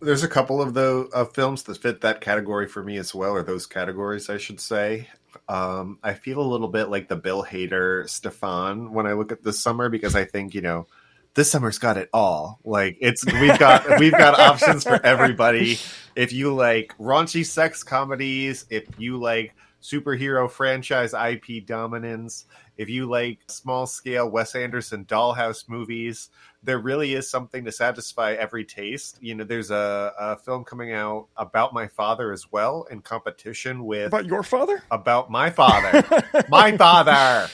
[0.01, 3.31] There's a couple of the uh, films that fit that category for me as well,
[3.31, 5.07] or those categories, I should say.
[5.47, 9.41] Um, I feel a little bit like the Bill Hader Stefon when I look at
[9.41, 10.87] this summer because I think you know
[11.35, 12.59] this summer's got it all.
[12.63, 15.77] Like it's we've got we've got options for everybody.
[16.15, 22.45] If you like raunchy sex comedies, if you like superhero franchise IP dominance,
[22.77, 26.29] if you like small scale Wes Anderson dollhouse movies,
[26.63, 29.17] there really is something to satisfy every taste.
[29.21, 33.83] You know, there's a, a film coming out about my father as well in competition
[33.83, 36.01] with about your father, about my father,
[36.49, 37.49] my father.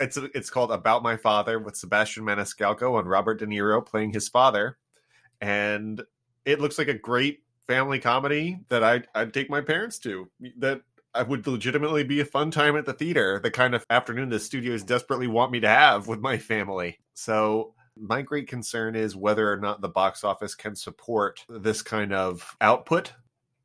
[0.00, 4.28] It's it's called About My Father with Sebastian Maniscalco and Robert De Niro playing his
[4.28, 4.78] father,
[5.40, 6.02] and
[6.44, 10.28] it looks like a great family comedy that I I'd take my parents to.
[10.58, 10.82] That
[11.14, 14.40] I would legitimately be a fun time at the theater, the kind of afternoon the
[14.40, 16.98] studios desperately want me to have with my family.
[17.14, 22.12] So my great concern is whether or not the box office can support this kind
[22.14, 23.12] of output.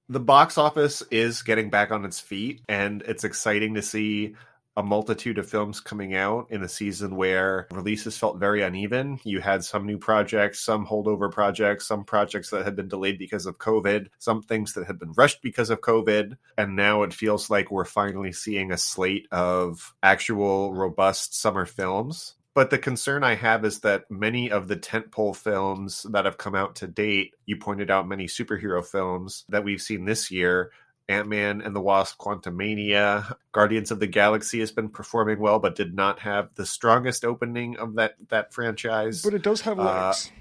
[0.09, 4.35] The box office is getting back on its feet, and it's exciting to see
[4.77, 9.19] a multitude of films coming out in a season where releases felt very uneven.
[9.23, 13.47] You had some new projects, some holdover projects, some projects that had been delayed because
[13.47, 16.37] of COVID, some things that had been rushed because of COVID.
[16.59, 22.35] And now it feels like we're finally seeing a slate of actual robust summer films.
[22.53, 26.55] But the concern I have is that many of the tentpole films that have come
[26.55, 30.71] out to date, you pointed out many superhero films that we've seen this year,
[31.09, 35.75] Ant Man and the Wasp, Quantumania, Guardians of the Galaxy has been performing well, but
[35.75, 39.21] did not have the strongest opening of that that franchise.
[39.21, 40.27] But it does have uh, legs.
[40.27, 40.37] Uh,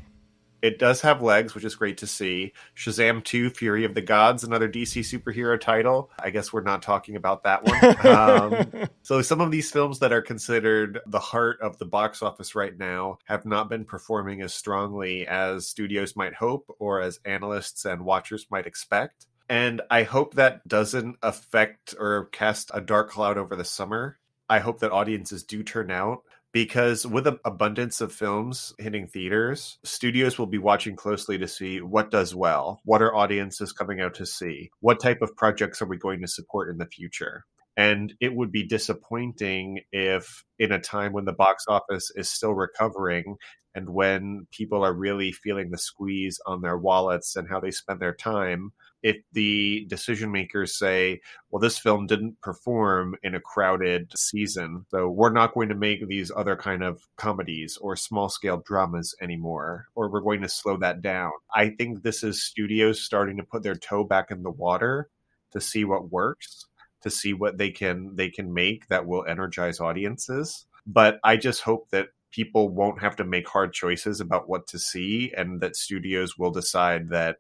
[0.63, 2.53] it does have legs, which is great to see.
[2.75, 6.11] Shazam 2, Fury of the Gods, another DC superhero title.
[6.19, 8.07] I guess we're not talking about that one.
[8.07, 12.55] um, so, some of these films that are considered the heart of the box office
[12.55, 17.85] right now have not been performing as strongly as studios might hope or as analysts
[17.85, 19.27] and watchers might expect.
[19.49, 24.19] And I hope that doesn't affect or cast a dark cloud over the summer.
[24.49, 26.23] I hope that audiences do turn out
[26.53, 31.81] because with an abundance of films hitting theaters, studios will be watching closely to see
[31.81, 35.87] what does well, what are audiences coming out to see, what type of projects are
[35.87, 37.45] we going to support in the future.
[37.77, 42.55] And it would be disappointing if, in a time when the box office is still
[42.55, 43.37] recovering
[43.75, 48.01] and when people are really feeling the squeeze on their wallets and how they spend
[48.01, 48.73] their time,
[49.03, 51.21] if the decision makers say,
[51.51, 56.07] well, this film didn't perform in a crowded season, so we're not going to make
[56.07, 60.77] these other kind of comedies or small scale dramas anymore, or we're going to slow
[60.79, 61.33] that down.
[61.55, 65.09] I think this is studios starting to put their toe back in the water
[65.53, 66.67] to see what works,
[67.03, 70.67] to see what they can they can make that will energize audiences.
[70.87, 74.79] But I just hope that people won't have to make hard choices about what to
[74.79, 77.37] see and that studios will decide that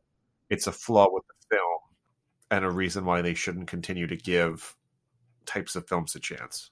[0.48, 1.34] it's a flaw with the
[2.50, 4.76] and a reason why they shouldn't continue to give
[5.44, 6.70] types of films a chance.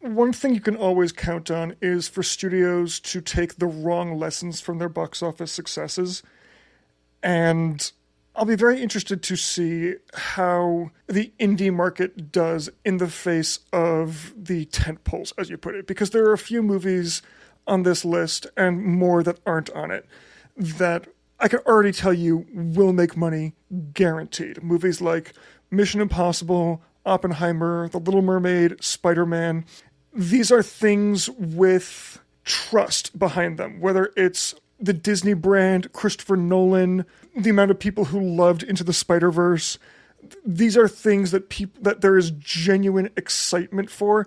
[0.00, 4.60] One thing you can always count on is for studios to take the wrong lessons
[4.60, 6.22] from their box office successes.
[7.22, 7.92] And
[8.34, 14.32] I'll be very interested to see how the indie market does in the face of
[14.36, 17.20] the tent poles, as you put it, because there are a few movies
[17.66, 20.06] on this list and more that aren't on it
[20.56, 21.08] that
[21.40, 23.54] I can already tell you will make money
[23.94, 24.62] guaranteed.
[24.62, 25.32] Movies like
[25.70, 29.64] Mission Impossible, Oppenheimer, The Little Mermaid, Spider Man.
[30.12, 37.50] These are things with trust behind them, whether it's the Disney brand, Christopher Nolan, the
[37.50, 39.78] amount of people who loved Into the Spider Verse.
[40.44, 44.26] These are things that people that there is genuine excitement for,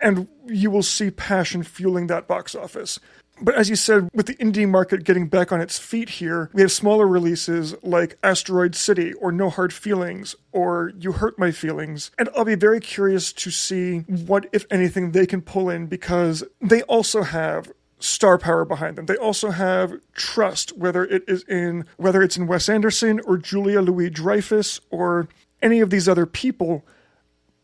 [0.00, 2.98] and you will see passion fueling that box office.
[3.40, 6.62] But as you said, with the indie market getting back on its feet here, we
[6.62, 12.10] have smaller releases like Asteroid City or No Hard Feelings or You Hurt My Feelings.
[12.18, 16.44] And I'll be very curious to see what, if anything, they can pull in because
[16.60, 19.06] they also have star power behind them.
[19.06, 23.80] They also have trust, whether it is in whether it's in Wes Anderson or Julia
[23.80, 25.28] Louis Dreyfus or
[25.62, 26.84] any of these other people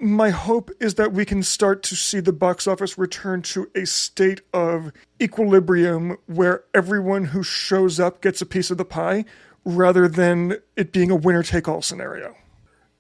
[0.03, 3.87] my hope is that we can start to see the box office return to a
[3.87, 9.25] state of equilibrium where everyone who shows up gets a piece of the pie
[9.65, 12.35] rather than it being a winner take all scenario.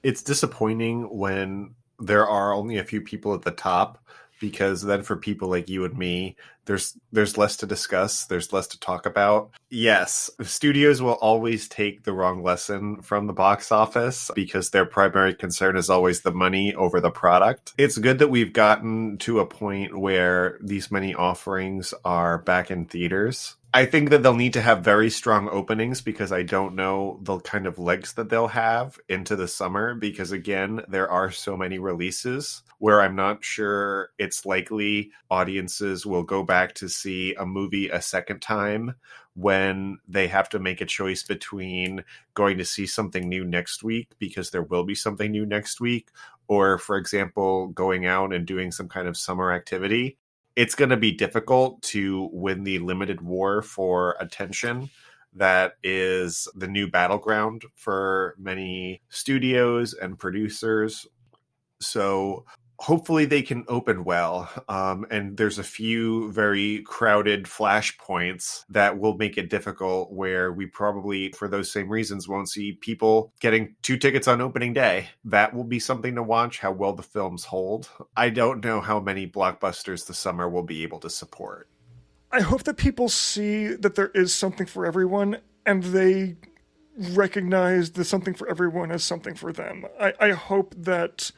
[0.05, 3.99] It's disappointing when there are only a few people at the top
[4.43, 6.35] because then for people like you and me
[6.65, 9.51] there's there's less to discuss there's less to talk about.
[9.71, 15.33] Yes studios will always take the wrong lesson from the box office because their primary
[15.33, 17.73] concern is always the money over the product.
[17.79, 22.87] It's good that we've gotten to a point where these many offerings are back in
[22.87, 27.19] theaters I think that they'll need to have very strong openings because I don't know
[27.23, 31.57] the kind of legs that they'll have into the summer because again there are so
[31.57, 37.47] many releases where I'm not sure it's likely audiences will go back to see a
[37.47, 38.95] movie a second time
[39.35, 42.05] when they have to make a choice between
[42.35, 46.11] going to see something new next week because there will be something new next week
[46.47, 50.19] or for example going out and doing some kind of summer activity
[50.57, 54.91] it's going to be difficult to win the limited war for attention
[55.35, 61.07] that is the new battleground for many studios and producers.
[61.81, 62.45] So
[62.83, 64.51] hopefully they can open well.
[64.69, 70.67] Um, and there's a few very crowded flashpoints that will make it difficult where we
[70.67, 75.11] probably, for those same reasons, won't see people getting two tickets on opening day.
[75.25, 77.89] That will be something to watch how well the films hold.
[78.17, 81.69] I don't know how many blockbusters the summer will be able to support.
[82.33, 86.35] I hope that people see that there is something for everyone and they
[86.97, 89.87] recognize the something for everyone as something for them.
[90.01, 91.31] I, I hope that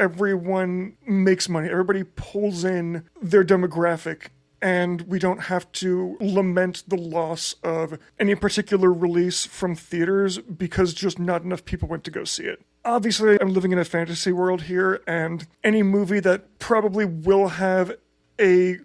[0.00, 4.28] everyone makes money, everybody pulls in their demographic,
[4.62, 10.94] and we don't have to lament the loss of any particular release from theaters because
[10.94, 12.62] just not enough people went to go see it.
[12.84, 17.92] Obviously, I'm living in a fantasy world here, and any movie that probably will have
[18.40, 18.78] a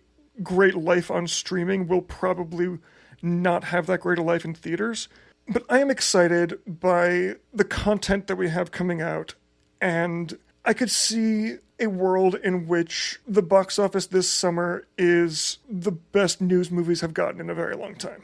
[0.43, 2.77] great life on streaming will probably
[3.21, 5.07] not have that great a life in theaters.
[5.47, 9.35] But I am excited by the content that we have coming out
[9.79, 15.91] and I could see a world in which the box office this summer is the
[15.91, 18.23] best news movies have gotten in a very long time.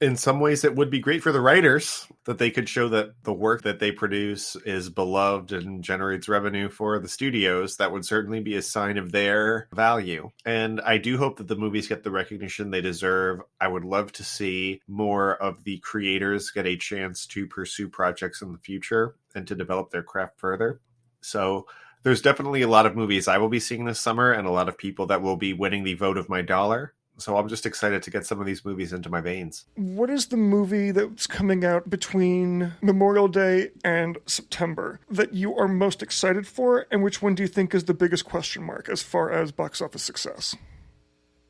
[0.00, 3.22] In some ways, it would be great for the writers that they could show that
[3.24, 7.76] the work that they produce is beloved and generates revenue for the studios.
[7.76, 10.30] That would certainly be a sign of their value.
[10.46, 13.40] And I do hope that the movies get the recognition they deserve.
[13.60, 18.40] I would love to see more of the creators get a chance to pursue projects
[18.40, 20.80] in the future and to develop their craft further.
[21.20, 21.66] So
[22.02, 24.68] there's definitely a lot of movies I will be seeing this summer and a lot
[24.68, 26.94] of people that will be winning the vote of my dollar.
[27.18, 29.66] So I'm just excited to get some of these movies into my veins.
[29.76, 35.68] What is the movie that's coming out between Memorial Day and September that you are
[35.68, 39.02] most excited for, and which one do you think is the biggest question mark as
[39.02, 40.56] far as box office success?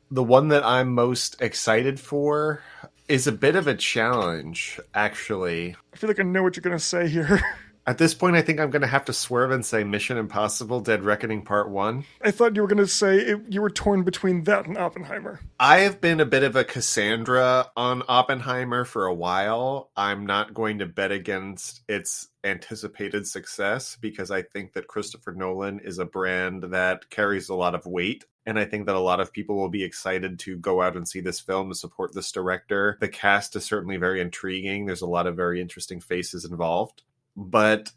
[0.09, 2.61] The one that I'm most excited for
[3.07, 5.77] is a bit of a challenge, actually.
[5.93, 7.41] I feel like I know what you're going to say here.
[7.87, 10.81] At this point, I think I'm going to have to swerve and say Mission Impossible
[10.81, 12.03] Dead Reckoning Part 1.
[12.21, 15.39] I thought you were going to say it, you were torn between that and Oppenheimer.
[15.59, 19.89] I have been a bit of a Cassandra on Oppenheimer for a while.
[19.97, 25.79] I'm not going to bet against its anticipated success because I think that Christopher Nolan
[25.79, 28.25] is a brand that carries a lot of weight.
[28.45, 31.07] And I think that a lot of people will be excited to go out and
[31.07, 32.97] see this film support this director.
[32.99, 34.85] The cast is certainly very intriguing.
[34.85, 37.01] There's a lot of very interesting faces involved
[37.35, 37.91] but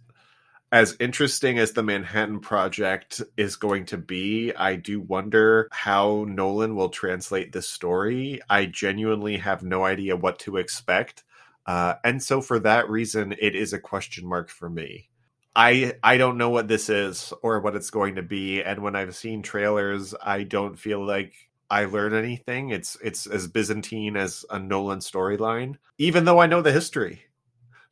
[0.72, 6.74] as interesting as the Manhattan Project is going to be, I do wonder how Nolan
[6.74, 8.40] will translate this story.
[8.50, 11.22] I genuinely have no idea what to expect.
[11.64, 15.10] Uh, and so, for that reason, it is a question mark for me.
[15.54, 18.96] I I don't know what this is or what it's going to be, and when
[18.96, 21.34] I've seen trailers, I don't feel like
[21.70, 22.70] I learn anything.
[22.70, 27.22] It's it's as Byzantine as a Nolan storyline, even though I know the history.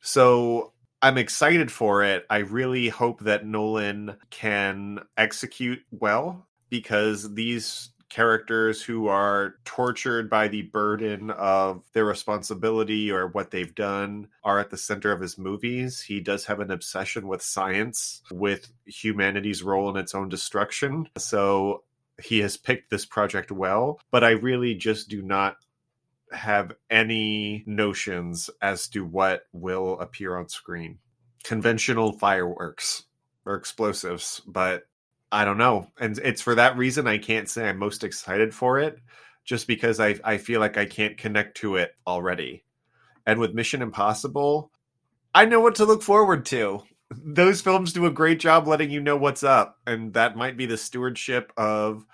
[0.01, 0.72] So
[1.03, 2.25] I'm excited for it.
[2.29, 10.47] I really hope that Nolan can execute well because these characters who are tortured by
[10.47, 15.37] the burden of their responsibility or what they've done are at the center of his
[15.37, 15.99] movies.
[15.99, 21.09] He does have an obsession with science, with humanity's role in its own destruction.
[21.17, 21.83] So
[22.23, 25.57] he has picked this project well, but I really just do not
[26.33, 30.99] have any notions as to what will appear on screen.
[31.43, 33.03] Conventional fireworks
[33.45, 34.83] or explosives, but
[35.31, 35.91] I don't know.
[35.99, 38.99] And it's for that reason I can't say I'm most excited for it,
[39.43, 42.63] just because I, I feel like I can't connect to it already.
[43.25, 44.71] And with Mission Impossible,
[45.33, 46.83] I know what to look forward to.
[47.09, 50.65] Those films do a great job letting you know what's up, and that might be
[50.65, 52.05] the stewardship of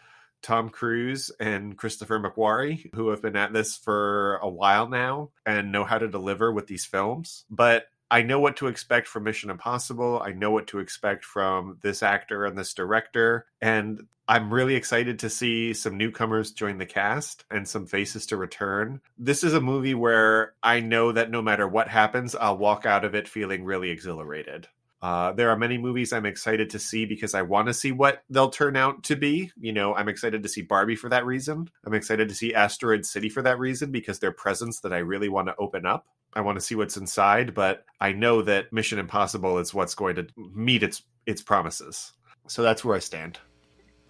[0.42, 5.72] Tom Cruise and Christopher McQuarrie, who have been at this for a while now and
[5.72, 7.46] know how to deliver with these films.
[7.50, 10.22] But I know what to expect from Mission Impossible.
[10.24, 13.46] I know what to expect from this actor and this director.
[13.62, 18.38] And I'm really excited to see some newcomers join the cast and some faces to
[18.38, 19.02] return.
[19.18, 23.06] This is a movie where I know that no matter what happens, I'll walk out
[23.06, 24.68] of it feeling really exhilarated.
[25.02, 28.24] Uh, there are many movies I'm excited to see because I want to see what
[28.30, 29.52] they'll turn out to be.
[29.60, 31.70] You know, I'm excited to see Barbie for that reason.
[31.86, 35.30] I'm excited to see Asteroid City for that reason because they're presents that I really
[35.30, 36.06] want to open up.
[36.34, 40.16] I want to see what's inside, but I know that Mission Impossible is what's going
[40.18, 42.14] to meet its its promises.
[42.48, 43.40] So that's where I stand.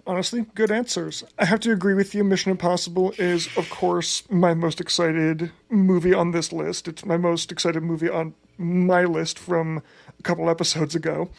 [0.08, 1.24] Honestly, good answers.
[1.38, 2.24] I have to agree with you.
[2.24, 6.88] Mission Impossible is, of course, my most excited movie on this list.
[6.88, 9.82] It's my most excited movie on my list from
[10.20, 11.30] a couple episodes ago.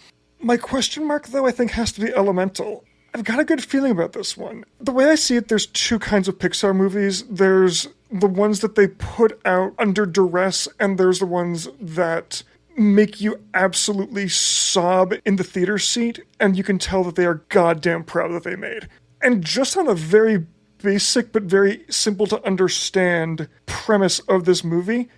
[0.40, 2.84] My question mark, though, I think has to be Elemental.
[3.14, 4.64] I've got a good feeling about this one.
[4.80, 7.24] The way I see it, there's two kinds of Pixar movies.
[7.24, 12.42] There's the ones that they put out under duress, and there's the ones that
[12.76, 17.42] make you absolutely sob in the theater seat, and you can tell that they are
[17.48, 18.88] goddamn proud that they made.
[19.20, 20.46] And just on a very
[20.78, 25.08] basic but very simple to understand premise of this movie,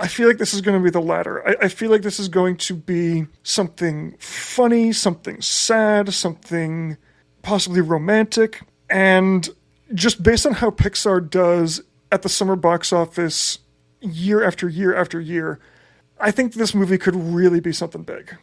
[0.00, 1.46] I feel like this is going to be the latter.
[1.46, 6.96] I, I, feel like this is going to be something funny, something sad, something
[7.42, 8.62] possibly romantic.
[8.88, 9.48] And
[9.94, 11.82] just based on how Pixar does
[12.12, 13.58] at the summer box office
[14.00, 15.58] year after year after year,
[16.20, 18.36] I think this movie could really be something big.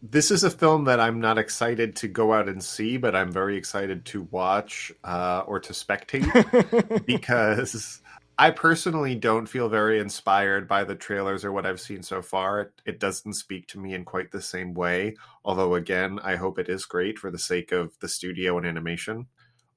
[0.00, 3.32] This is a film that I'm not excited to go out and see, but I'm
[3.32, 8.00] very excited to watch uh, or to spectate because
[8.40, 12.60] I personally don't feel very inspired by the trailers or what I've seen so far.
[12.60, 15.16] It, it, doesn't speak to me in quite the same way.
[15.44, 19.26] Although, again, I hope it is great for the sake of the studio and animation.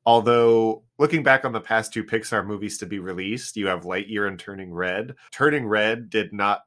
[0.05, 4.27] Although, looking back on the past two Pixar movies to be released, you have Lightyear
[4.27, 5.15] and Turning Red.
[5.31, 6.61] Turning Red did not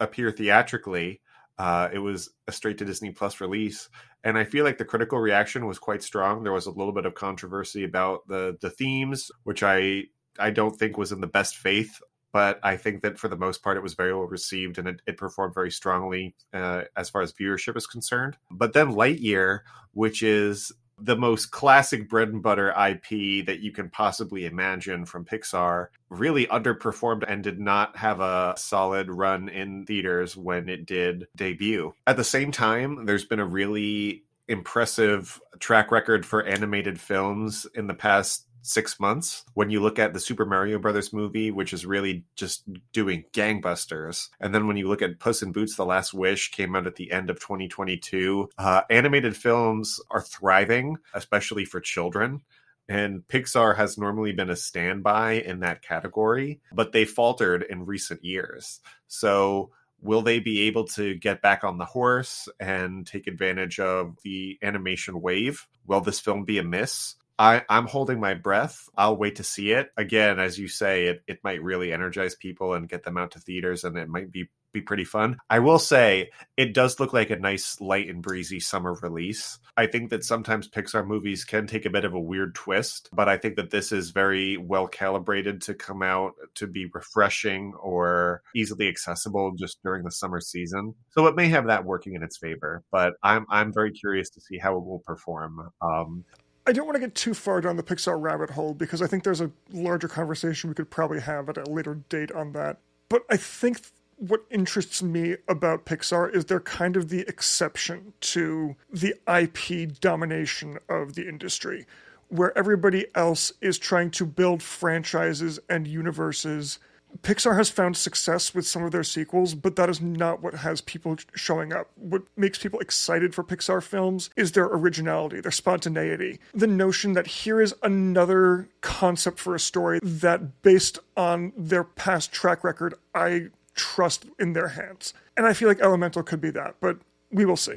[0.00, 1.20] appear theatrically.
[1.56, 3.88] Uh, it was a straight to Disney Plus release,
[4.22, 6.42] and I feel like the critical reaction was quite strong.
[6.42, 10.04] There was a little bit of controversy about the the themes, which I
[10.38, 12.00] I don't think was in the best faith,
[12.32, 15.02] but I think that for the most part it was very well received and it,
[15.06, 18.36] it performed very strongly uh, as far as viewership is concerned.
[18.50, 19.60] But then Lightyear,
[19.92, 25.24] which is the most classic bread and butter IP that you can possibly imagine from
[25.24, 31.28] Pixar, really underperformed and did not have a solid run in theaters when it did
[31.36, 31.94] debut.
[32.06, 37.86] At the same time, there's been a really impressive track record for animated films in
[37.86, 39.44] the past six months.
[39.54, 44.28] When you look at the Super Mario Brothers movie, which is really just doing gangbusters,
[44.40, 46.96] and then when you look at Puss in Boots: The Last Wish, came out at
[46.96, 48.50] the end of 2022.
[48.58, 52.42] Uh, animated films are thriving, especially for children.
[52.88, 58.24] And Pixar has normally been a standby in that category, but they faltered in recent
[58.24, 58.80] years.
[59.08, 64.16] So will they be able to get back on the horse and take advantage of
[64.22, 65.66] the animation wave?
[65.86, 67.16] Will this film be a miss?
[67.38, 68.88] I, I'm holding my breath.
[68.96, 69.90] I'll wait to see it.
[69.96, 73.40] Again, as you say, it, it might really energize people and get them out to
[73.40, 75.38] theaters and it might be be pretty fun.
[75.48, 79.58] I will say it does look like a nice light and breezy summer release.
[79.76, 83.28] I think that sometimes Pixar movies can take a bit of a weird twist, but
[83.28, 88.42] I think that this is very well calibrated to come out to be refreshing or
[88.54, 90.94] easily accessible just during the summer season.
[91.10, 94.40] So it may have that working in its favor, but I'm I'm very curious to
[94.40, 95.70] see how it will perform.
[95.80, 96.24] Um,
[96.68, 99.24] I don't want to get too far down the Pixar rabbit hole because I think
[99.24, 102.76] there's a larger conversation we could probably have at a later date on that.
[103.08, 103.80] But I think
[104.16, 110.76] what interests me about Pixar is they're kind of the exception to the IP domination
[110.90, 111.86] of the industry,
[112.28, 116.78] where everybody else is trying to build franchises and universes
[117.22, 120.80] Pixar has found success with some of their sequels, but that is not what has
[120.80, 121.90] people showing up.
[121.96, 126.38] What makes people excited for Pixar films is their originality, their spontaneity.
[126.54, 132.32] The notion that here is another concept for a story that, based on their past
[132.32, 135.12] track record, I trust in their hands.
[135.36, 136.98] And I feel like Elemental could be that, but
[137.30, 137.76] we will see.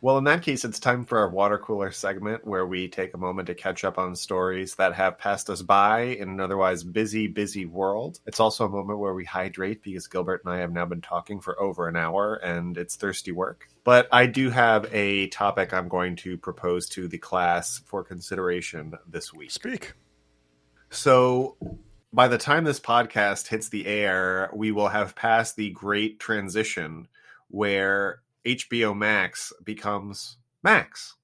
[0.00, 3.18] Well, in that case, it's time for our water cooler segment where we take a
[3.18, 7.26] moment to catch up on stories that have passed us by in an otherwise busy,
[7.26, 8.20] busy world.
[8.26, 11.40] It's also a moment where we hydrate because Gilbert and I have now been talking
[11.40, 13.66] for over an hour and it's thirsty work.
[13.82, 18.94] But I do have a topic I'm going to propose to the class for consideration
[19.08, 19.52] this week.
[19.52, 19.94] Speak.
[20.90, 21.56] So,
[22.12, 27.08] by the time this podcast hits the air, we will have passed the great transition
[27.48, 31.16] where HBO Max becomes Max.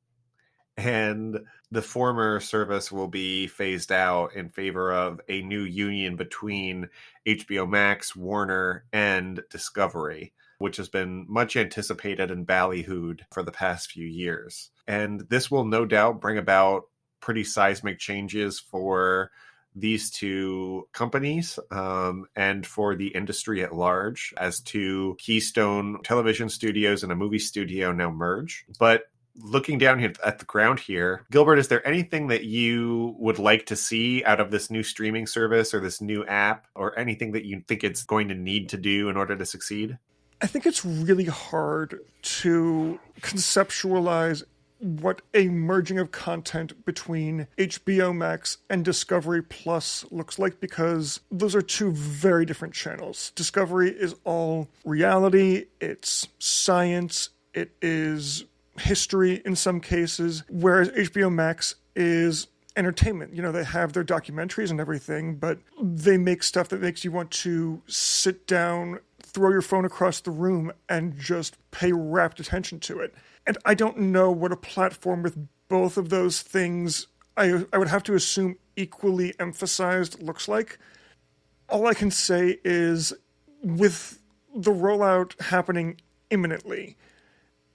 [0.76, 1.40] And
[1.70, 6.88] the former service will be phased out in favor of a new union between
[7.26, 13.90] HBO Max, Warner, and Discovery, which has been much anticipated and ballyhooed for the past
[13.92, 14.70] few years.
[14.88, 16.84] And this will no doubt bring about
[17.20, 19.30] pretty seismic changes for
[19.74, 27.02] these two companies um, and for the industry at large as two keystone television studios
[27.02, 28.64] and a movie studio now merge.
[28.78, 29.04] But
[29.36, 33.66] looking down here at the ground here, Gilbert, is there anything that you would like
[33.66, 37.44] to see out of this new streaming service or this new app or anything that
[37.44, 39.98] you think it's going to need to do in order to succeed?
[40.42, 44.42] I think it's really hard to conceptualize
[44.80, 51.54] what a merging of content between HBO Max and Discovery Plus looks like because those
[51.54, 53.32] are two very different channels.
[53.34, 58.44] Discovery is all reality, it's science, it is
[58.78, 63.34] history in some cases, whereas HBO Max is entertainment.
[63.34, 67.12] You know, they have their documentaries and everything, but they make stuff that makes you
[67.12, 72.80] want to sit down, throw your phone across the room, and just pay rapt attention
[72.80, 73.14] to it.
[73.50, 75.36] And I don't know what a platform with
[75.66, 80.78] both of those things I, I would have to assume equally emphasized looks like.
[81.68, 83.12] All I can say is
[83.60, 84.20] with
[84.54, 86.96] the rollout happening imminently,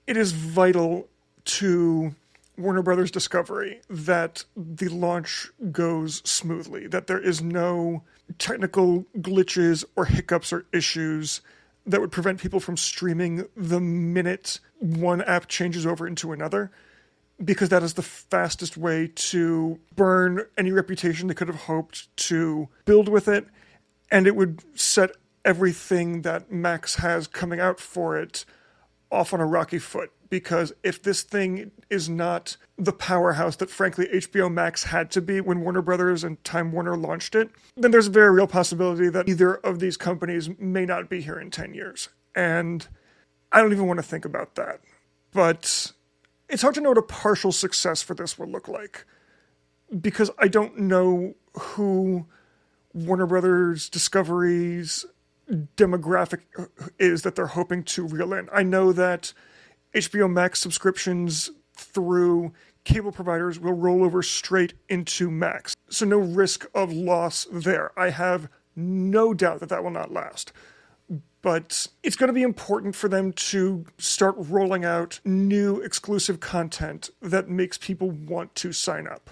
[0.07, 1.09] it is vital
[1.43, 2.15] to
[2.57, 8.01] Warner Brothers Discovery that the launch goes smoothly, that there is no
[8.39, 11.41] technical glitches or hiccups or issues
[11.85, 16.71] that would prevent people from streaming the minute one app changes over into another
[17.43, 22.69] because that is the fastest way to burn any reputation they could have hoped to
[22.85, 23.45] build with it.
[24.09, 25.11] And it would set
[25.43, 28.45] everything that Max has coming out for it
[29.11, 34.07] off on a rocky foot because if this thing is not the powerhouse that frankly
[34.07, 38.07] HBO Max had to be when Warner Brothers and Time Warner launched it, then there's
[38.07, 41.73] a very real possibility that either of these companies may not be here in 10
[41.73, 42.09] years.
[42.35, 42.87] And
[43.51, 44.81] I don't even want to think about that.
[45.31, 45.91] But
[46.49, 49.05] it's hard to know what a partial success for this will look like
[50.01, 52.25] because I don't know who
[52.93, 55.05] Warner Brothers Discovery's
[55.49, 56.41] demographic
[56.99, 58.49] is that they're hoping to reel in.
[58.51, 59.33] I know that
[59.93, 65.75] HBO Max subscriptions through cable providers will roll over straight into Max.
[65.89, 67.91] So no risk of loss there.
[67.97, 70.51] I have no doubt that that will not last.
[71.41, 77.11] But it's going to be important for them to start rolling out new exclusive content
[77.21, 79.29] that makes people want to sign up.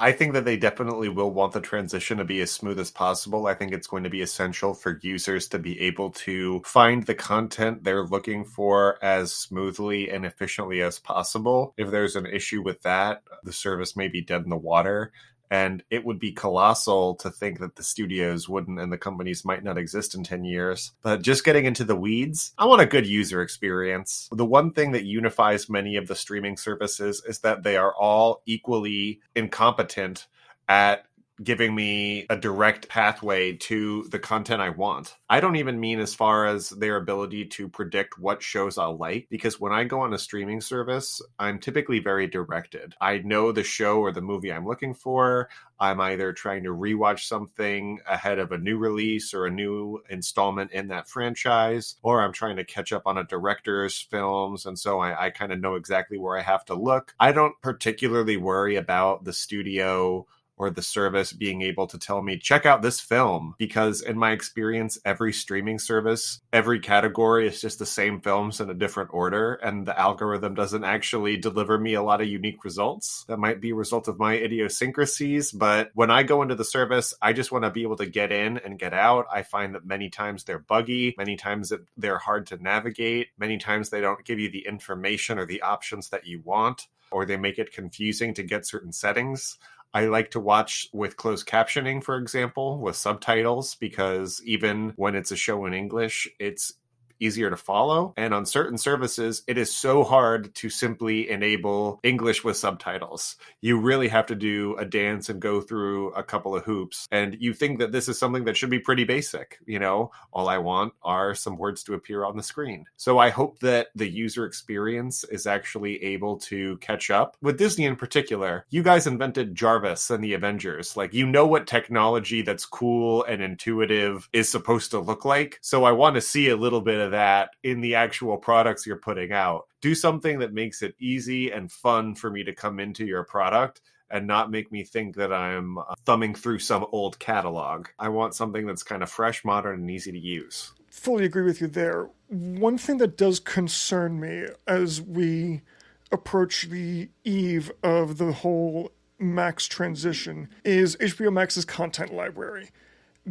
[0.00, 3.48] I think that they definitely will want the transition to be as smooth as possible.
[3.48, 7.16] I think it's going to be essential for users to be able to find the
[7.16, 11.74] content they're looking for as smoothly and efficiently as possible.
[11.76, 15.10] If there's an issue with that, the service may be dead in the water.
[15.50, 19.64] And it would be colossal to think that the studios wouldn't and the companies might
[19.64, 20.92] not exist in 10 years.
[21.02, 24.28] But just getting into the weeds, I want a good user experience.
[24.30, 28.42] The one thing that unifies many of the streaming services is that they are all
[28.46, 30.26] equally incompetent
[30.68, 31.04] at
[31.42, 35.16] giving me a direct pathway to the content I want.
[35.30, 39.28] I don't even mean as far as their ability to predict what shows I'll like,
[39.30, 42.94] because when I go on a streaming service, I'm typically very directed.
[43.00, 45.48] I know the show or the movie I'm looking for.
[45.80, 50.72] I'm either trying to rewatch something ahead of a new release or a new installment
[50.72, 54.66] in that franchise, or I'm trying to catch up on a director's films.
[54.66, 57.14] And so I, I kind of know exactly where I have to look.
[57.20, 60.26] I don't particularly worry about the studio
[60.58, 63.54] or the service being able to tell me, check out this film.
[63.58, 68.68] Because in my experience, every streaming service, every category is just the same films in
[68.68, 69.54] a different order.
[69.54, 73.24] And the algorithm doesn't actually deliver me a lot of unique results.
[73.28, 75.52] That might be a result of my idiosyncrasies.
[75.52, 78.32] But when I go into the service, I just want to be able to get
[78.32, 79.26] in and get out.
[79.32, 83.90] I find that many times they're buggy, many times they're hard to navigate, many times
[83.90, 87.58] they don't give you the information or the options that you want or they make
[87.58, 89.58] it confusing to get certain settings.
[89.94, 95.30] I like to watch with closed captioning, for example, with subtitles, because even when it's
[95.30, 96.74] a show in English, it's
[97.20, 98.14] easier to follow.
[98.16, 103.36] And on certain services, it is so hard to simply enable English with subtitles.
[103.60, 107.06] You really have to do a dance and go through a couple of hoops.
[107.10, 109.58] And you think that this is something that should be pretty basic.
[109.66, 112.86] You know, all I want are some words to appear on the screen.
[112.96, 117.36] So I hope that the user experience is actually able to catch up.
[117.40, 120.96] With Disney in particular, you guys invented Jarvis and the Avengers.
[120.96, 125.58] Like, you know what technology that's cool and intuitive is supposed to look like.
[125.60, 128.96] So I want to see a little bit of that in the actual products you're
[128.96, 129.66] putting out.
[129.80, 133.80] Do something that makes it easy and fun for me to come into your product
[134.10, 137.88] and not make me think that I'm uh, thumbing through some old catalog.
[137.98, 140.72] I want something that's kind of fresh, modern, and easy to use.
[140.90, 142.08] Fully agree with you there.
[142.28, 145.62] One thing that does concern me as we
[146.10, 152.70] approach the eve of the whole Max transition is HBO Max's content library.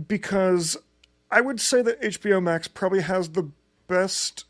[0.08, 0.78] Because
[1.32, 3.50] I would say that HBO Max probably has the
[3.88, 4.46] best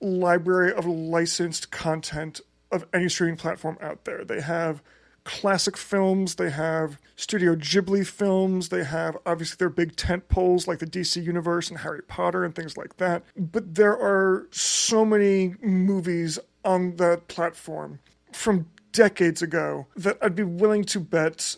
[0.00, 2.40] library of licensed content
[2.70, 4.24] of any streaming platform out there.
[4.24, 4.82] They have
[5.24, 10.80] classic films, they have Studio Ghibli films, they have obviously their big tent poles like
[10.80, 13.22] the DC Universe and Harry Potter and things like that.
[13.36, 18.00] But there are so many movies on that platform
[18.32, 21.56] from decades ago that I'd be willing to bet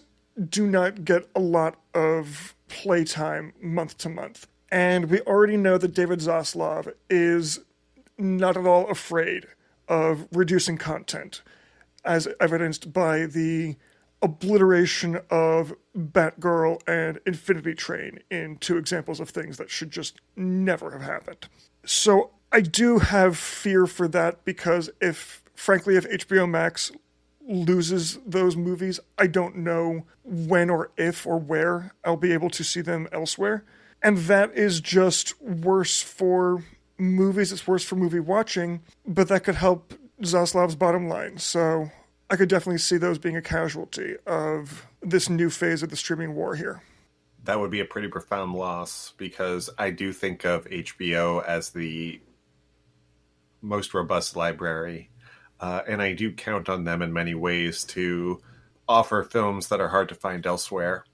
[0.49, 4.49] do not get a lot of playtime month to month.
[4.75, 7.61] And we already know that David Zaslav is
[8.19, 9.47] not at all afraid
[9.87, 11.43] of reducing content,
[12.05, 13.77] as evidenced by the
[14.21, 20.91] obliteration of Batgirl and Infinity Train in two examples of things that should just never
[20.91, 21.47] have happened.
[21.87, 26.91] So I do have fear for that because if, frankly, if HBO Max
[27.47, 32.65] loses those movies, I don't know when or if or where I'll be able to
[32.65, 33.63] see them elsewhere.
[34.05, 36.63] And that is just worse for
[36.99, 41.39] movies, it's worse for movie watching, but that could help Zaslav's bottom line.
[41.39, 41.91] So
[42.31, 46.35] I could definitely see those being a casualty of this new phase of the streaming
[46.35, 46.83] war here.
[47.45, 52.21] That would be a pretty profound loss because I do think of HBO as the
[53.63, 55.09] most robust library,
[55.61, 58.43] uh, and I do count on them in many ways to
[58.87, 61.07] offer films that are hard to find elsewhere.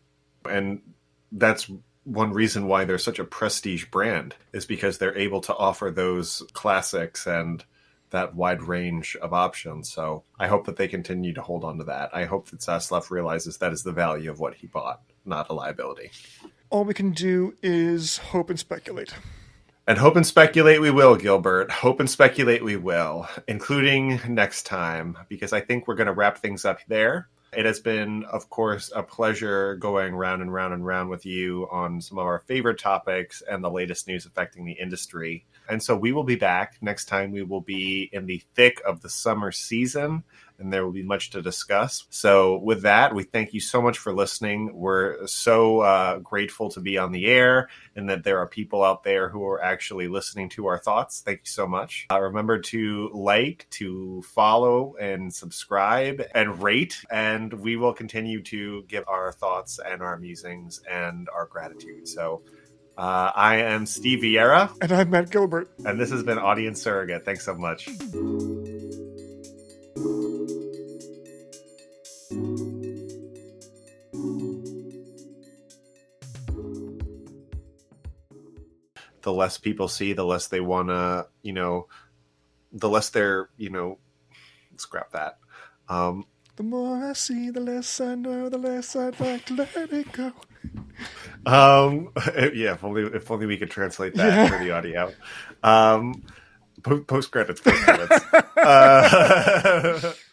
[0.44, 0.82] And
[1.30, 1.70] that's
[2.10, 6.42] one reason why they're such a prestige brand is because they're able to offer those
[6.52, 7.64] classics and
[8.10, 9.90] that wide range of options.
[9.90, 12.10] So I hope that they continue to hold on to that.
[12.12, 15.52] I hope that Zaslav realizes that is the value of what he bought, not a
[15.52, 16.10] liability.
[16.70, 19.14] All we can do is hope and speculate.
[19.86, 21.70] And hope and speculate we will, Gilbert.
[21.70, 26.38] Hope and speculate we will, including next time, because I think we're going to wrap
[26.38, 27.28] things up there.
[27.52, 31.66] It has been, of course, a pleasure going round and round and round with you
[31.70, 35.46] on some of our favorite topics and the latest news affecting the industry.
[35.68, 37.32] And so we will be back next time.
[37.32, 40.22] We will be in the thick of the summer season
[40.60, 42.04] and there will be much to discuss.
[42.10, 44.70] So, with that, we thank you so much for listening.
[44.74, 49.02] We're so uh, grateful to be on the air and that there are people out
[49.02, 51.22] there who are actually listening to our thoughts.
[51.22, 52.06] Thank you so much.
[52.10, 57.02] Uh, remember to like, to follow, and subscribe and rate.
[57.10, 62.06] And we will continue to give our thoughts and our musings and our gratitude.
[62.06, 62.42] So,
[62.98, 64.70] uh, I am Steve Vieira.
[64.82, 65.70] And I'm Matt Gilbert.
[65.86, 67.24] And this has been Audience Surrogate.
[67.24, 67.88] Thanks so much.
[79.22, 81.86] The less people see, the less they want to, you know,
[82.72, 83.98] the less they're, you know,
[84.76, 85.38] scrap that.
[85.88, 86.24] Um,
[86.56, 90.12] the more I see, the less I know, the less I'd like to let it
[90.12, 90.32] go.
[91.46, 92.10] Um,
[92.54, 94.48] yeah, if only if only we could translate that yeah.
[94.48, 95.12] for the audio.
[95.62, 96.22] Um,
[96.82, 98.24] post credits, post credits.
[98.56, 100.12] uh,